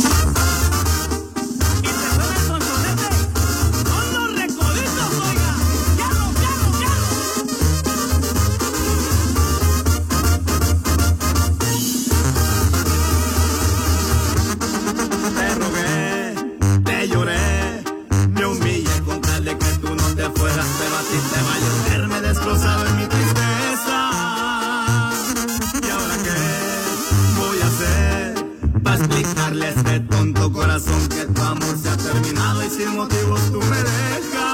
Explicarle 28.99 29.67
a 29.67 29.69
este 29.71 30.01
tonto 30.01 30.53
corazón 30.53 31.09
que 31.09 31.25
tu 31.27 31.41
amor 31.41 31.79
se 31.81 31.89
ha 31.89 31.97
terminado 31.97 32.65
y 32.65 32.71
sin 32.71 32.97
motivos 32.97 33.41
tú 33.53 33.61
me 33.61 33.77
dejas? 33.77 34.48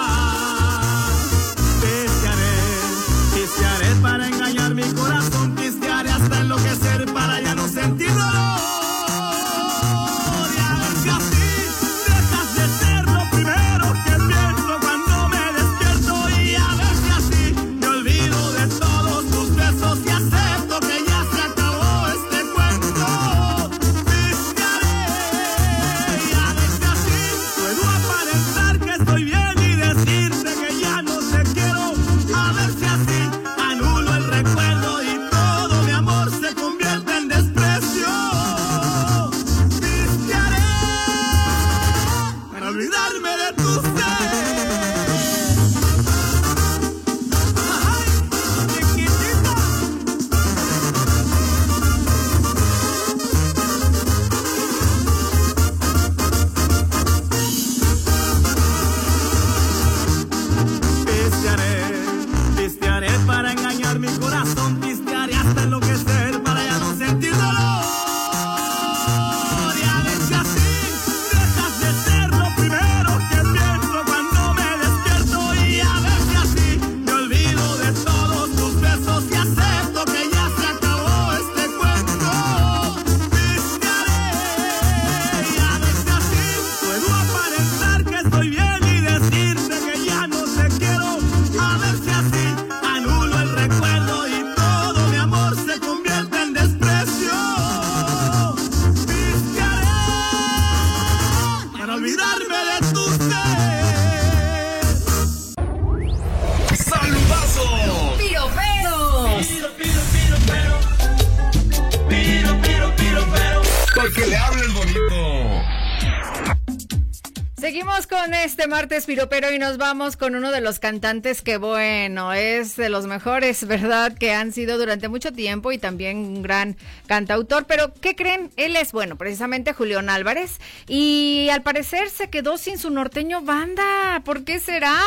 Este 118.64 118.74
martes 118.74 119.04
piropero 119.04 119.52
y 119.52 119.58
nos 119.58 119.76
vamos 119.76 120.16
con 120.16 120.34
uno 120.34 120.50
de 120.50 120.62
los 120.62 120.78
cantantes 120.78 121.42
que 121.42 121.58
bueno, 121.58 122.32
es 122.32 122.76
de 122.76 122.88
los 122.88 123.04
mejores, 123.04 123.66
¿verdad? 123.68 124.16
Que 124.16 124.32
han 124.32 124.52
sido 124.52 124.78
durante 124.78 125.08
mucho 125.08 125.34
tiempo 125.34 125.70
y 125.70 125.76
también 125.76 126.16
un 126.16 126.42
gran 126.42 126.74
cantautor, 127.06 127.66
pero 127.66 127.92
¿qué 127.92 128.16
creen? 128.16 128.50
Él 128.56 128.76
es, 128.76 128.92
bueno, 128.92 129.16
precisamente 129.16 129.74
Julián 129.74 130.08
Álvarez 130.08 130.60
y 130.88 131.48
al 131.52 131.60
parecer 131.60 132.08
se 132.08 132.30
quedó 132.30 132.56
sin 132.56 132.78
su 132.78 132.88
norteño 132.88 133.42
banda. 133.42 134.22
¿Por 134.24 134.44
qué 134.44 134.58
será? 134.58 134.98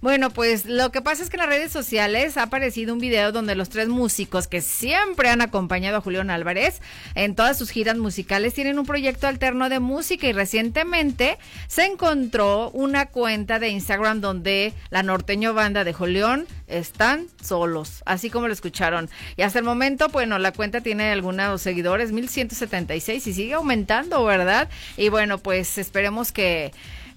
Bueno, 0.00 0.30
pues 0.30 0.64
lo 0.64 0.90
que 0.90 1.02
pasa 1.02 1.22
es 1.22 1.28
que 1.28 1.36
en 1.36 1.42
las 1.42 1.50
redes 1.50 1.70
sociales 1.70 2.38
ha 2.38 2.44
aparecido 2.44 2.94
un 2.94 2.98
video 2.98 3.30
donde 3.30 3.54
los 3.54 3.68
tres 3.68 3.88
músicos 3.88 4.48
que 4.48 4.62
siempre 4.62 5.28
han 5.28 5.42
acompañado 5.42 5.98
a 5.98 6.00
Julián 6.00 6.30
Álvarez 6.30 6.80
en 7.14 7.34
todas 7.34 7.58
sus 7.58 7.68
giras 7.68 7.98
musicales 7.98 8.54
tienen 8.54 8.78
un 8.78 8.86
proyecto 8.86 9.26
alterno 9.26 9.68
de 9.68 9.80
música 9.80 10.26
y 10.28 10.32
recientemente 10.32 11.36
se 11.66 11.84
encontró 11.84 12.70
una 12.70 13.01
cuenta 13.06 13.58
de 13.58 13.68
Instagram 13.68 14.20
donde 14.20 14.72
la 14.90 15.02
norteño 15.02 15.54
banda 15.54 15.84
de 15.84 15.92
Julián 15.92 16.46
están 16.66 17.26
solos, 17.42 18.02
así 18.06 18.30
como 18.30 18.46
lo 18.46 18.52
escucharon. 18.52 19.08
Y 19.36 19.42
hasta 19.42 19.58
el 19.58 19.64
momento, 19.64 20.08
bueno, 20.08 20.38
la 20.38 20.52
cuenta 20.52 20.80
tiene 20.80 21.10
algunos 21.12 21.60
seguidores, 21.62 22.12
1176 22.12 23.26
y 23.26 23.32
sigue 23.32 23.54
aumentando, 23.54 24.24
¿verdad? 24.24 24.68
Y 24.96 25.08
bueno, 25.08 25.38
pues 25.38 25.78
esperemos 25.78 26.32
que 26.32 26.72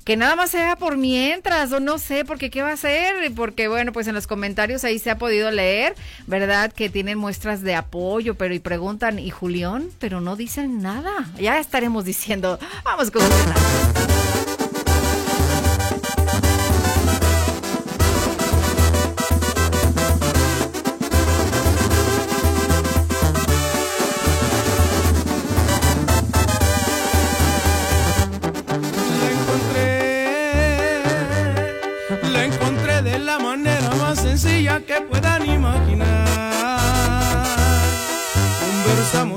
que 0.05 0.17
nada 0.17 0.35
más 0.35 0.51
sea 0.51 0.75
por 0.75 0.97
mientras, 0.97 1.71
o 1.71 1.79
no 1.79 1.97
sé, 1.97 2.25
porque 2.25 2.51
qué 2.51 2.61
va 2.61 2.71
a 2.73 2.77
ser, 2.77 3.33
porque 3.33 3.67
bueno, 3.67 3.91
pues 3.91 4.07
en 4.07 4.13
los 4.13 4.27
comentarios 4.27 4.83
ahí 4.83 4.99
se 4.99 5.09
ha 5.09 5.17
podido 5.17 5.49
leer, 5.49 5.95
¿verdad? 6.27 6.71
Que 6.71 6.89
tienen 6.91 7.17
muestras 7.17 7.63
de 7.63 7.73
apoyo, 7.73 8.35
pero 8.35 8.53
y 8.53 8.59
preguntan, 8.59 9.17
¿y 9.17 9.31
Julián? 9.31 9.89
Pero 9.97 10.21
no 10.21 10.35
dicen 10.35 10.83
nada. 10.83 11.11
Ya 11.39 11.59
estaremos 11.59 12.05
diciendo, 12.05 12.59
vamos 12.83 13.09
con 13.09 13.23
Julián 13.23 14.24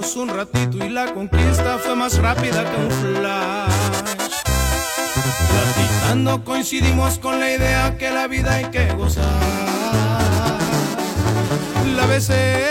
Conversamos 0.09 0.17
un 0.17 0.29
ratito 0.29 0.85
y 0.85 0.89
la 0.89 1.13
conquista 1.13 1.79
fue 1.79 1.95
más 1.95 2.19
rápida 2.19 2.65
que 2.65 2.77
un 2.77 2.91
flash. 2.91 3.73
Platicando 5.51 6.45
coincidimos 6.45 7.19
con 7.19 7.39
la 7.41 7.53
idea 7.53 7.99
que 7.99 8.11
la 8.11 8.27
vida 8.27 8.55
hay 8.55 8.67
que 8.67 8.91
gozar. 8.93 9.25
La 11.97 12.07
besé, 12.07 12.65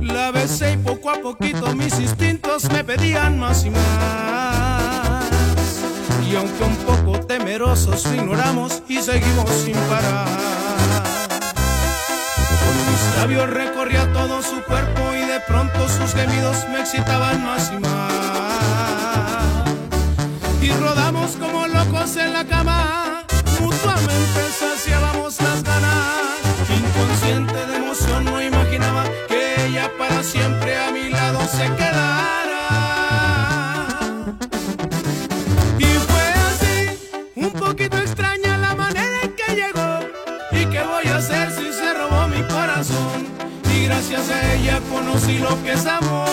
la 0.00 0.30
besé 0.30 0.72
y 0.72 0.76
poco 0.78 1.10
a 1.10 1.20
poquito 1.20 1.74
mis 1.74 1.98
instintos 1.98 2.70
me 2.70 2.84
pedían 2.84 3.38
más 3.38 3.64
y 3.64 3.70
más. 3.70 3.80
Y 6.30 6.36
aunque 6.36 6.64
un 6.64 6.76
poco 6.76 7.20
temerosos 7.26 8.06
ignoramos 8.06 8.82
y 8.88 9.02
seguimos 9.02 9.50
sin 9.50 9.74
parar. 9.74 10.28
Con 12.48 12.92
mis 12.92 13.16
labios 13.16 13.50
recorría 13.50 14.12
todo 14.12 14.42
su 14.42 14.62
cuerpo 14.62 15.07
de 15.38 15.44
pronto 15.46 15.88
sus 15.88 16.14
gemidos 16.14 16.68
me 16.70 16.80
excitaban 16.80 17.44
más 17.44 17.70
y 17.72 17.78
más. 17.78 18.12
Y 20.60 20.70
rodamos 20.70 21.36
como 21.36 21.66
locos 21.68 22.16
en 22.16 22.32
la 22.32 22.44
cama, 22.44 23.24
mutuamente 23.60 24.40
saciábamos 24.58 25.40
las 25.40 25.62
ganas. 25.62 26.38
Inconsciente 26.80 27.66
de 27.66 27.76
emoción 27.76 28.24
no 28.24 28.42
imaginaba 28.42 29.04
que 29.28 29.66
ella 29.66 29.90
para 29.96 30.22
siempre 30.22 30.76
a 30.76 30.90
mi 30.90 31.08
lado 31.08 31.40
se 31.46 31.72
quedaba. 31.76 32.07
Gracias 44.10 44.54
ella 44.54 44.80
conocí 44.90 45.38
lo 45.38 45.62
que 45.62 45.72
es 45.72 45.86
amor. 45.86 46.28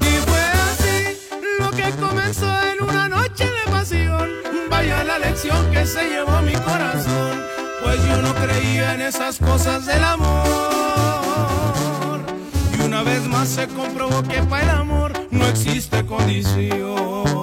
Y 0.00 0.14
fue 0.26 0.40
así 0.70 1.18
lo 1.58 1.70
que 1.70 1.90
comenzó 2.00 2.46
en 2.62 2.82
una 2.82 3.08
noche 3.08 3.44
de 3.44 3.70
pasión. 3.70 4.30
Vaya 4.70 5.04
la 5.04 5.18
lección 5.18 5.70
que 5.70 5.86
se 5.86 6.08
llevó 6.08 6.40
mi 6.42 6.52
corazón. 6.52 7.42
Pues 7.82 8.04
yo 8.06 8.22
no 8.22 8.34
creía 8.34 8.94
en 8.94 9.02
esas 9.02 9.38
cosas 9.38 9.86
del 9.86 10.04
amor. 10.04 10.34
Y 12.78 12.82
una 12.82 13.02
vez 13.02 13.26
más 13.26 13.48
se 13.48 13.66
comprobó 13.68 14.22
que 14.22 14.42
para 14.42 14.62
el 14.62 14.70
amor 14.70 15.12
no 15.30 15.46
existe 15.46 16.04
condición. 16.06 17.33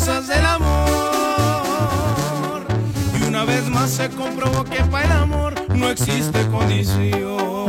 Cosas 0.00 0.28
del 0.28 0.46
amor. 0.46 0.80
Y 3.20 3.24
una 3.24 3.44
vez 3.44 3.68
más 3.68 3.90
se 3.90 4.08
comprobó 4.08 4.64
que 4.64 4.82
para 4.84 5.04
el 5.04 5.12
amor 5.12 5.54
no 5.76 5.90
existe 5.90 6.46
condición. 6.46 7.60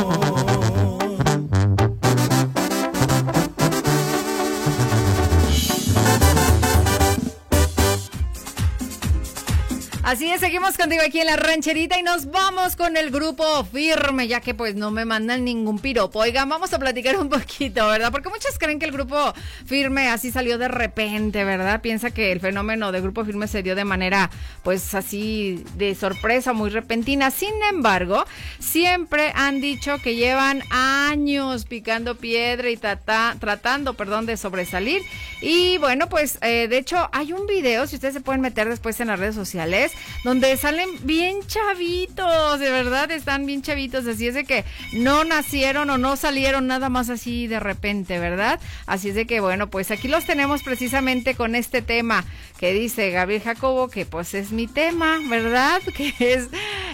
Así 10.03 10.29
es, 10.29 10.41
seguimos 10.41 10.77
contigo 10.77 11.01
aquí 11.05 11.21
en 11.21 11.27
la 11.27 11.37
rancherita 11.37 11.97
y 11.97 12.03
nos 12.03 12.31
vamos 12.31 12.75
con 12.75 12.97
el 12.97 13.11
grupo 13.11 13.63
firme, 13.63 14.27
ya 14.27 14.41
que 14.41 14.53
pues 14.53 14.75
no 14.75 14.91
me 14.91 15.05
mandan 15.05 15.45
ningún 15.45 15.79
piropo. 15.79 16.19
Oigan, 16.19 16.49
vamos 16.49 16.73
a 16.73 16.79
platicar 16.79 17.15
un 17.15 17.29
poquito, 17.29 17.87
¿verdad? 17.87 18.11
Porque 18.11 18.27
muchos 18.27 18.50
creen 18.61 18.79
que 18.79 18.85
el 18.85 18.91
grupo 18.93 19.33
firme 19.65 20.07
así 20.07 20.31
salió 20.31 20.57
de 20.57 20.69
repente, 20.69 21.43
¿verdad? 21.43 21.81
Piensa 21.81 22.11
que 22.11 22.31
el 22.31 22.39
fenómeno 22.39 22.91
de 22.93 23.01
grupo 23.01 23.25
firme 23.25 23.47
se 23.47 23.63
dio 23.63 23.75
de 23.75 23.83
manera 23.83 24.29
pues 24.63 24.93
así 24.93 25.65
de 25.75 25.95
sorpresa, 25.95 26.53
muy 26.53 26.69
repentina. 26.69 27.31
Sin 27.31 27.53
embargo, 27.69 28.25
siempre 28.59 29.33
han 29.35 29.59
dicho 29.59 29.97
que 30.01 30.15
llevan 30.15 30.61
años 30.69 31.65
picando 31.65 32.15
piedra 32.15 32.69
y 32.69 32.77
trata- 32.77 33.35
tratando, 33.39 33.95
perdón, 33.95 34.25
de 34.25 34.37
sobresalir. 34.37 35.01
Y 35.41 35.77
bueno, 35.79 36.07
pues 36.07 36.37
eh, 36.41 36.67
de 36.69 36.77
hecho 36.77 37.09
hay 37.11 37.33
un 37.33 37.47
video, 37.47 37.87
si 37.87 37.95
ustedes 37.95 38.13
se 38.13 38.21
pueden 38.21 38.41
meter 38.41 38.69
después 38.69 38.99
en 38.99 39.07
las 39.07 39.19
redes 39.19 39.35
sociales, 39.35 39.91
donde 40.23 40.55
salen 40.57 40.89
bien 41.03 41.37
chavitos, 41.47 42.59
de 42.59 42.69
verdad 42.69 43.09
están 43.11 43.45
bien 43.45 43.61
chavitos, 43.63 44.05
así 44.05 44.27
es 44.27 44.35
de 44.35 44.43
que 44.43 44.63
no 44.93 45.23
nacieron 45.23 45.89
o 45.89 45.97
no 45.97 46.15
salieron 46.15 46.67
nada 46.67 46.89
más 46.89 47.09
así 47.09 47.47
de 47.47 47.59
repente, 47.59 48.19
¿verdad? 48.19 48.50
Así 48.85 49.09
es 49.09 49.15
de 49.15 49.25
que 49.25 49.39
bueno, 49.39 49.69
pues 49.69 49.91
aquí 49.91 50.07
los 50.07 50.25
tenemos 50.25 50.63
precisamente 50.63 51.35
con 51.35 51.55
este 51.55 51.81
tema 51.81 52.25
que 52.59 52.73
dice 52.73 53.11
Gabriel 53.11 53.41
Jacobo, 53.41 53.89
que 53.89 54.05
pues 54.05 54.33
es 54.33 54.51
mi 54.51 54.67
tema, 54.67 55.19
¿verdad? 55.29 55.81
Que 55.95 56.13
es 56.19 56.47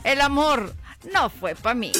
el 0.03 0.21
amor 0.21 0.73
no 1.13 1.29
fue 1.29 1.55
para 1.55 1.75
mí. 1.75 1.91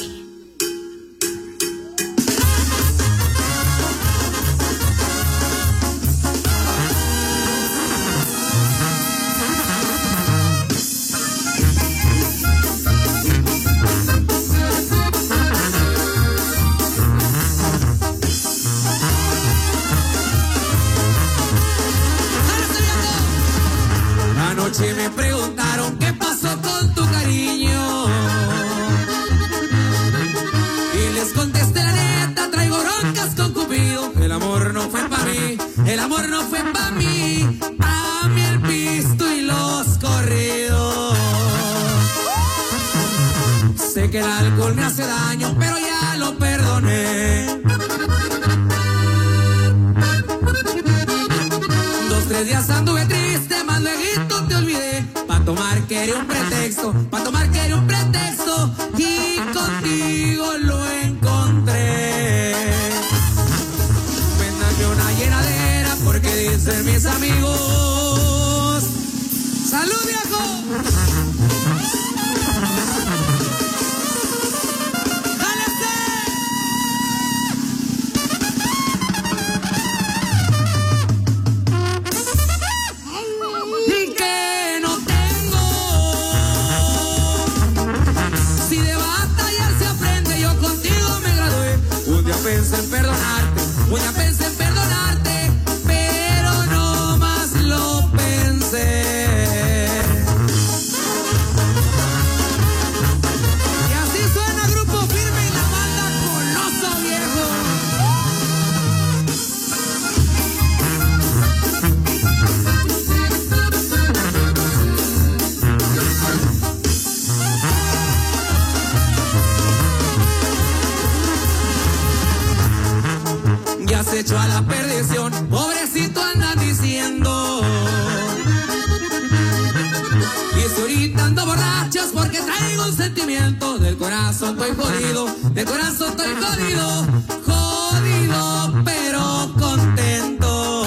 corazón 134.39 134.59
estoy 134.61 134.85
jodido, 134.85 135.25
de 135.51 135.65
corazón 135.65 136.09
estoy 136.09 136.35
jodido, 136.35 137.07
jodido 137.45 138.83
pero 138.85 139.53
contento. 139.57 140.85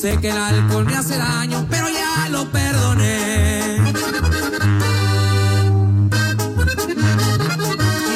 Sé 0.00 0.18
que 0.18 0.30
el 0.30 0.36
alcohol 0.38 0.86
me 0.86 0.96
hace 0.96 1.18
daño, 1.18 1.66
pero 1.68 1.88
ya 1.90 2.28
lo 2.30 2.50
perdoné. 2.50 3.82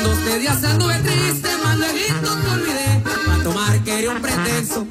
Dos 0.02 0.40
días 0.40 0.64
anduve 0.64 0.94
triste, 1.00 1.48
más 1.62 1.76
luego 1.76 1.94
te 2.20 2.50
olvidé, 2.50 3.02
a 3.38 3.42
tomar 3.42 3.80
quería 3.80 4.10
un 4.10 4.22
pretexto 4.22 4.86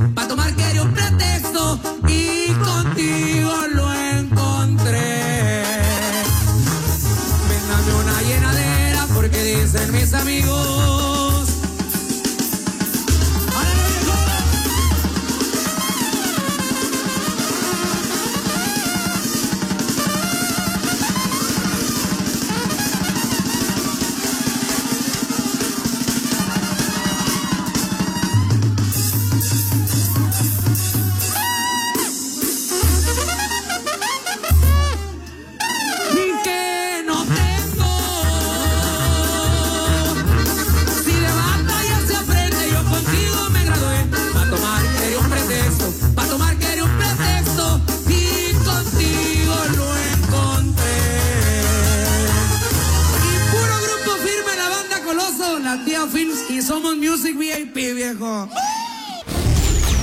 viejo. 58.16 58.50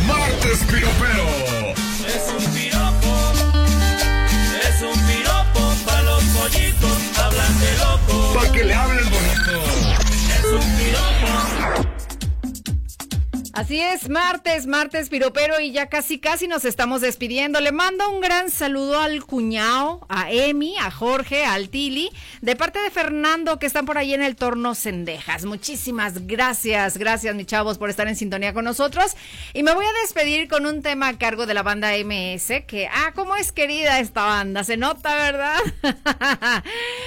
Martes 0.07 0.59
Piropero. 0.71 1.27
Es 2.07 2.29
un 2.37 2.45
piropo, 2.53 3.13
es 4.69 4.83
un 4.83 5.01
piropo 5.07 5.75
para 5.87 6.03
los 6.03 6.23
pollitos, 6.25 6.99
hablan 7.19 7.61
de 7.61 7.77
loco. 7.79 8.35
Pa' 8.35 8.53
que 8.53 8.65
le 8.65 8.75
hablen 8.75 9.05
bonito. 9.05 9.63
Es 10.37 10.45
un 10.45 10.77
piropo. 10.77 11.89
Así 13.55 13.81
es, 13.81 14.02
martes, 14.13 14.67
martes 14.67 15.09
piropero 15.09 15.59
y 15.59 15.73
ya 15.73 15.89
casi 15.89 16.21
casi 16.21 16.47
nos 16.47 16.67
estamos 16.67 17.01
despidiendo. 17.01 17.61
Le 17.61 17.73
mando 17.73 18.09
un 18.11 18.21
gran 18.21 18.51
saludo 18.51 19.01
al 19.01 19.25
cuñado, 19.25 20.05
a 20.09 20.31
Emi, 20.31 20.77
a 20.79 20.91
Jorge, 20.91 21.47
al 21.47 21.71
Tili, 21.71 22.11
de 22.43 22.55
parte 22.55 22.79
de 22.81 22.91
Fernando 22.91 23.59
que 23.59 23.67
están 23.67 23.87
por 23.87 23.97
ahí 23.97 24.13
en 24.13 24.23
el 24.23 24.37
torno 24.37 24.75
Cendejas. 24.75 25.47
Muchísimas 25.47 26.27
gracias, 26.27 26.99
gracias 26.99 27.35
mis 27.35 27.47
chavos 27.47 27.79
por 27.79 27.89
estar 27.89 28.07
en 28.07 28.15
sintonía 28.15 28.53
con 28.53 28.67
nosotros. 28.67 29.17
Y 29.55 29.63
me 29.63 29.73
voy 29.73 29.87
a 29.87 30.01
despedir 30.03 30.47
con 30.47 30.67
un 30.67 30.83
tema 30.83 31.09
a 31.09 31.19
cargo 31.19 31.47
de 31.47 31.55
la 31.55 31.63
banda 31.63 31.93
MS, 31.93 32.65
que, 32.67 32.89
ah, 32.93 33.13
cómo 33.15 33.35
es 33.37 33.51
querida 33.51 33.99
esta 33.99 34.27
banda, 34.27 34.63
se 34.63 34.77
nota, 34.77 35.15
¿verdad? 35.15 35.59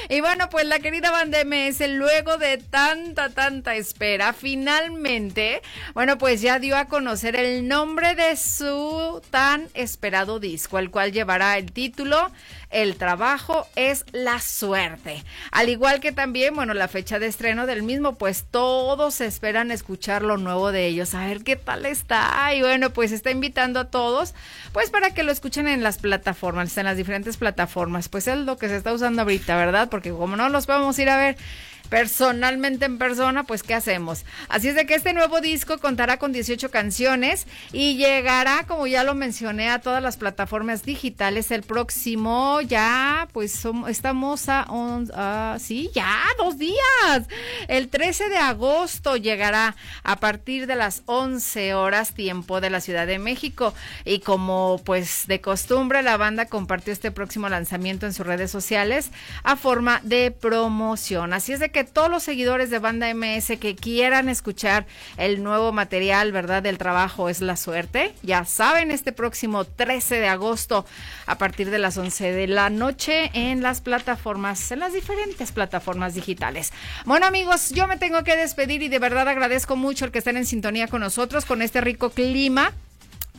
y 0.10 0.22
bueno, 0.22 0.50
pues 0.50 0.66
la 0.66 0.80
querida 0.80 1.12
banda 1.12 1.38
MS, 1.46 1.88
luego 1.90 2.38
de 2.38 2.58
tanta, 2.58 3.30
tanta 3.30 3.76
espera, 3.76 4.34
finalmente, 4.34 5.62
bueno, 5.94 6.18
pues 6.18 6.42
ya 6.42 6.58
dio 6.58 6.76
a 6.76 6.88
conocer 6.96 7.36
el 7.36 7.68
nombre 7.68 8.16
de 8.16 8.38
su 8.38 9.22
tan 9.30 9.68
esperado 9.74 10.40
disco, 10.40 10.80
el 10.80 10.92
cual 10.92 11.12
llevará 11.12 11.58
el 11.58 11.74
título 11.74 12.32
El 12.70 12.96
trabajo 12.96 13.68
es 13.76 14.06
la 14.14 14.40
suerte. 14.40 15.22
Al 15.52 15.68
igual 15.68 16.00
que 16.00 16.14
también, 16.14 16.56
bueno, 16.56 16.74
la 16.74 16.88
fecha 16.88 17.20
de 17.20 17.28
estreno 17.28 17.66
del 17.66 17.84
mismo, 17.84 18.16
pues 18.16 18.46
todos 18.50 19.20
esperan 19.20 19.72
escuchar 19.72 20.22
lo 20.22 20.38
nuevo 20.38 20.72
de 20.72 20.88
ellos, 20.88 21.14
a 21.16 21.28
ver 21.28 21.44
qué 21.44 21.58
tal 21.58 21.86
está. 21.86 22.54
Y 22.56 22.62
bueno, 22.62 22.92
pues 22.92 23.12
está 23.12 23.30
invitando 23.30 23.82
a 23.82 23.90
todos, 23.90 24.34
pues 24.72 24.90
para 24.90 25.14
que 25.14 25.24
lo 25.24 25.34
escuchen 25.34 25.68
en 25.68 25.84
las 25.84 25.98
plataformas, 25.98 26.78
en 26.78 26.86
las 26.86 26.96
diferentes 26.96 27.36
plataformas. 27.36 28.08
Pues 28.08 28.30
es 28.30 28.38
lo 28.38 28.56
que 28.58 28.70
se 28.70 28.78
está 28.78 28.94
usando 28.94 29.24
ahorita, 29.24 29.58
¿verdad? 29.58 29.90
Porque 29.90 30.12
como 30.12 30.38
no 30.38 30.48
los 30.48 30.66
podemos 30.66 30.98
ir 30.98 31.10
a 31.10 31.18
ver 31.18 31.36
personalmente 31.90 32.86
en 32.86 32.98
persona, 32.98 33.44
pues 33.44 33.64
¿qué 33.64 33.74
hacemos? 33.74 34.26
Así 34.50 34.68
es 34.70 34.76
de 34.76 34.86
que 34.86 34.96
este 34.96 35.14
nuevo 35.14 35.42
disco 35.42 35.78
contará 35.78 36.18
con 36.18 36.32
18 36.34 36.72
canciones 36.72 37.48
y 37.72 37.96
llegará, 37.98 38.66
como 38.68 38.88
ya 38.88 39.04
lo 39.04 39.16
mencioné, 39.16 39.70
a 39.70 39.80
todas 39.80 40.02
las 40.02 40.18
plataformas 40.18 40.84
digitales 40.84 41.52
el 41.52 41.64
próximo, 41.64 42.62
ya, 42.62 43.28
pues 43.34 43.64
som- 43.64 43.88
estamos 43.90 44.46
a- 44.48 45.58
sí, 45.60 45.90
ya, 45.94 46.18
dos 46.38 46.58
días. 46.58 46.76
El 47.68 47.90
13 47.90 48.30
de 48.30 48.38
agosto 48.38 49.18
llegará 49.18 49.76
a 50.04 50.16
partir 50.18 50.68
de 50.68 50.76
las 50.76 51.04
11 51.06 51.74
horas 51.74 52.14
tiempo 52.14 52.62
de 52.62 52.70
la 52.70 52.82
Ciudad 52.82 53.08
de 53.08 53.20
México 53.20 53.74
y 54.04 54.20
como 54.20 54.82
pues 54.84 55.26
de 55.28 55.42
costumbre 55.42 56.02
la 56.04 56.18
banda 56.18 56.46
compartió 56.46 56.94
este 56.94 57.12
próximo 57.12 57.50
lanzamiento 57.50 58.06
en 58.06 58.14
sus 58.14 58.26
redes 58.26 58.52
sociales 58.52 59.12
a 59.44 59.56
forma 59.56 60.00
de 60.04 60.32
promoción. 60.32 61.34
Así 61.34 61.54
es 61.54 61.60
de 61.60 61.72
que 61.76 61.84
todos 61.84 62.10
los 62.10 62.24
seguidores 62.24 62.70
de 62.70 62.80
Banda 62.80 63.14
MS 63.14 63.58
que 63.60 63.76
quieran 63.76 64.30
escuchar 64.30 64.86
el 65.18 65.44
nuevo 65.44 65.74
material, 65.74 66.32
¿verdad? 66.32 66.64
Del 66.64 66.78
trabajo 66.78 67.28
es 67.28 67.42
la 67.42 67.58
suerte. 67.58 68.14
Ya 68.24 68.46
saben, 68.46 68.92
este 68.92 69.12
próximo 69.12 69.66
13 69.66 70.22
de 70.22 70.30
agosto 70.30 70.86
a 71.26 71.38
partir 71.38 71.72
de 71.72 71.78
las 71.78 71.98
11 71.98 72.32
de 72.32 72.48
la 72.48 72.70
noche 72.70 73.30
en 73.34 73.62
las 73.62 73.82
plataformas, 73.82 74.72
en 74.72 74.80
las 74.80 74.94
diferentes 74.94 75.52
plataformas 75.52 76.14
digitales. 76.14 76.72
Bueno 77.04 77.26
amigos, 77.26 77.72
yo 77.72 77.88
me 77.88 77.98
tengo 77.98 78.24
que 78.24 78.38
despedir 78.38 78.82
y 78.82 78.88
de 78.88 79.00
verdad 79.00 79.28
agradezco 79.28 79.76
mucho 79.76 80.06
el 80.06 80.12
que 80.12 80.20
estén 80.20 80.38
en 80.38 80.46
sintonía 80.46 80.88
con 80.88 81.02
nosotros 81.02 81.44
con 81.44 81.62
este 81.62 81.82
rico 81.82 82.10
clima 82.10 82.72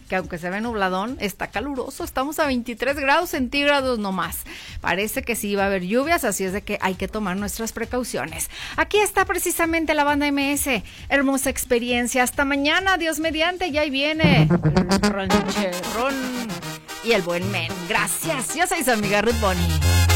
que 0.08 0.16
aunque 0.16 0.38
se 0.38 0.50
ve 0.50 0.60
nubladón, 0.60 1.16
está 1.20 1.48
caluroso. 1.48 2.04
Estamos 2.04 2.38
a 2.38 2.46
23 2.46 2.96
grados 2.96 3.30
centígrados 3.30 3.98
nomás. 3.98 4.44
Parece 4.80 5.22
que 5.22 5.36
sí 5.36 5.54
va 5.54 5.64
a 5.64 5.66
haber 5.66 5.82
lluvias, 5.82 6.24
así 6.24 6.44
es 6.44 6.52
de 6.52 6.62
que 6.62 6.78
hay 6.80 6.94
que 6.94 7.08
tomar 7.08 7.36
nuestras 7.36 7.72
precauciones. 7.72 8.50
Aquí 8.76 8.98
está 8.98 9.24
precisamente 9.24 9.94
la 9.94 10.04
banda 10.04 10.30
MS. 10.30 10.82
Hermosa 11.08 11.50
experiencia. 11.50 12.22
Hasta 12.22 12.44
mañana, 12.44 12.96
Dios 12.98 13.18
mediante, 13.18 13.70
ya 13.70 13.82
ahí 13.82 13.90
viene 13.90 14.48
y 17.06 17.12
el 17.12 17.22
buen 17.22 17.50
men. 17.50 17.72
Gracias. 17.88 18.54
Yo 18.54 18.66
soy 18.66 18.82
su 18.82 18.90
amiga 18.90 19.22
Ruth 19.22 19.40
Bonnie. 19.40 20.15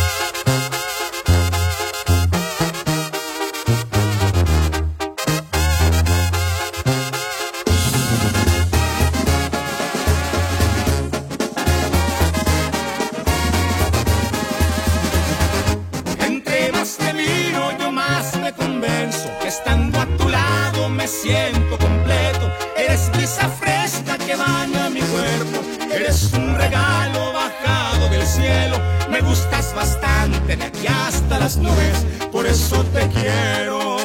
Siento 21.22 21.78
completo. 21.78 22.50
Eres 22.76 23.10
brisa 23.12 23.48
fresca 23.48 24.16
que 24.18 24.34
baña 24.36 24.90
mi 24.90 25.00
cuerpo. 25.00 25.60
Eres 25.92 26.32
un 26.32 26.54
regalo 26.56 27.32
bajado 27.32 28.08
del 28.08 28.26
cielo. 28.26 28.78
Me 29.10 29.20
gustas 29.20 29.74
bastante 29.74 30.56
de 30.56 30.64
aquí 30.64 30.86
hasta 30.86 31.38
las 31.38 31.56
nubes. 31.56 32.06
Por 32.32 32.46
eso 32.46 32.84
te 32.94 33.06
quiero. 33.08 33.96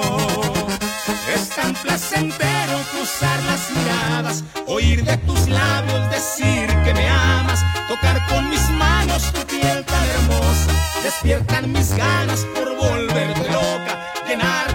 Es 1.34 1.50
tan 1.50 1.74
placentero 1.74 2.80
cruzar 2.92 3.42
las 3.44 3.70
miradas, 3.72 4.44
oír 4.68 5.04
de 5.04 5.18
tus 5.18 5.48
labios 5.50 6.10
decir 6.10 6.68
que 6.84 6.94
me 6.94 7.10
amas, 7.10 7.60
tocar 7.90 8.26
con 8.28 8.50
mis 8.50 8.70
manos 8.70 9.24
tu 9.34 9.42
piel 9.48 9.84
tan 9.84 10.06
hermosa, 10.16 10.72
despiertan 11.04 11.72
mis 11.72 11.94
ganas 11.96 12.46
por 12.56 12.76
volverte 12.78 13.52
loca, 13.52 14.14
llenarte 14.28 14.75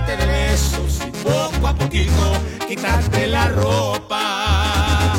a 1.71 1.75
poquito 1.75 2.23
quitarte 2.67 3.27
la 3.29 3.47
ropa. 3.49 5.15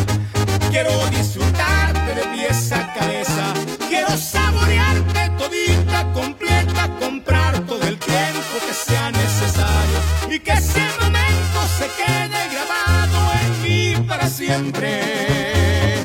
Quiero 0.69 0.91
disfrutarte 1.09 2.09
de 2.15 2.23
pies 2.33 2.71
a 2.71 2.93
cabeza, 2.93 3.53
quiero 3.89 4.11
saborearte 4.17 5.21
todita, 5.37 5.99
completa, 6.13 6.89
comprar 6.99 7.59
todo 7.65 7.83
el 7.87 7.97
tiempo 7.97 8.53
que 8.67 8.73
sea 8.73 9.11
necesario 9.11 9.99
y 10.29 10.39
que 10.39 10.51
ese 10.51 10.83
momento 11.01 11.57
se 11.77 11.87
quede 11.99 12.41
grabado 12.53 13.19
en 13.43 13.51
mí 13.63 14.07
para 14.07 14.27
siempre. 14.29 16.03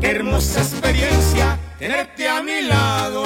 Qué 0.00 0.10
hermosa 0.10 0.60
experiencia 0.60 1.58
tenerte 1.78 2.28
a 2.28 2.42
mi 2.42 2.62
lado. 2.62 3.23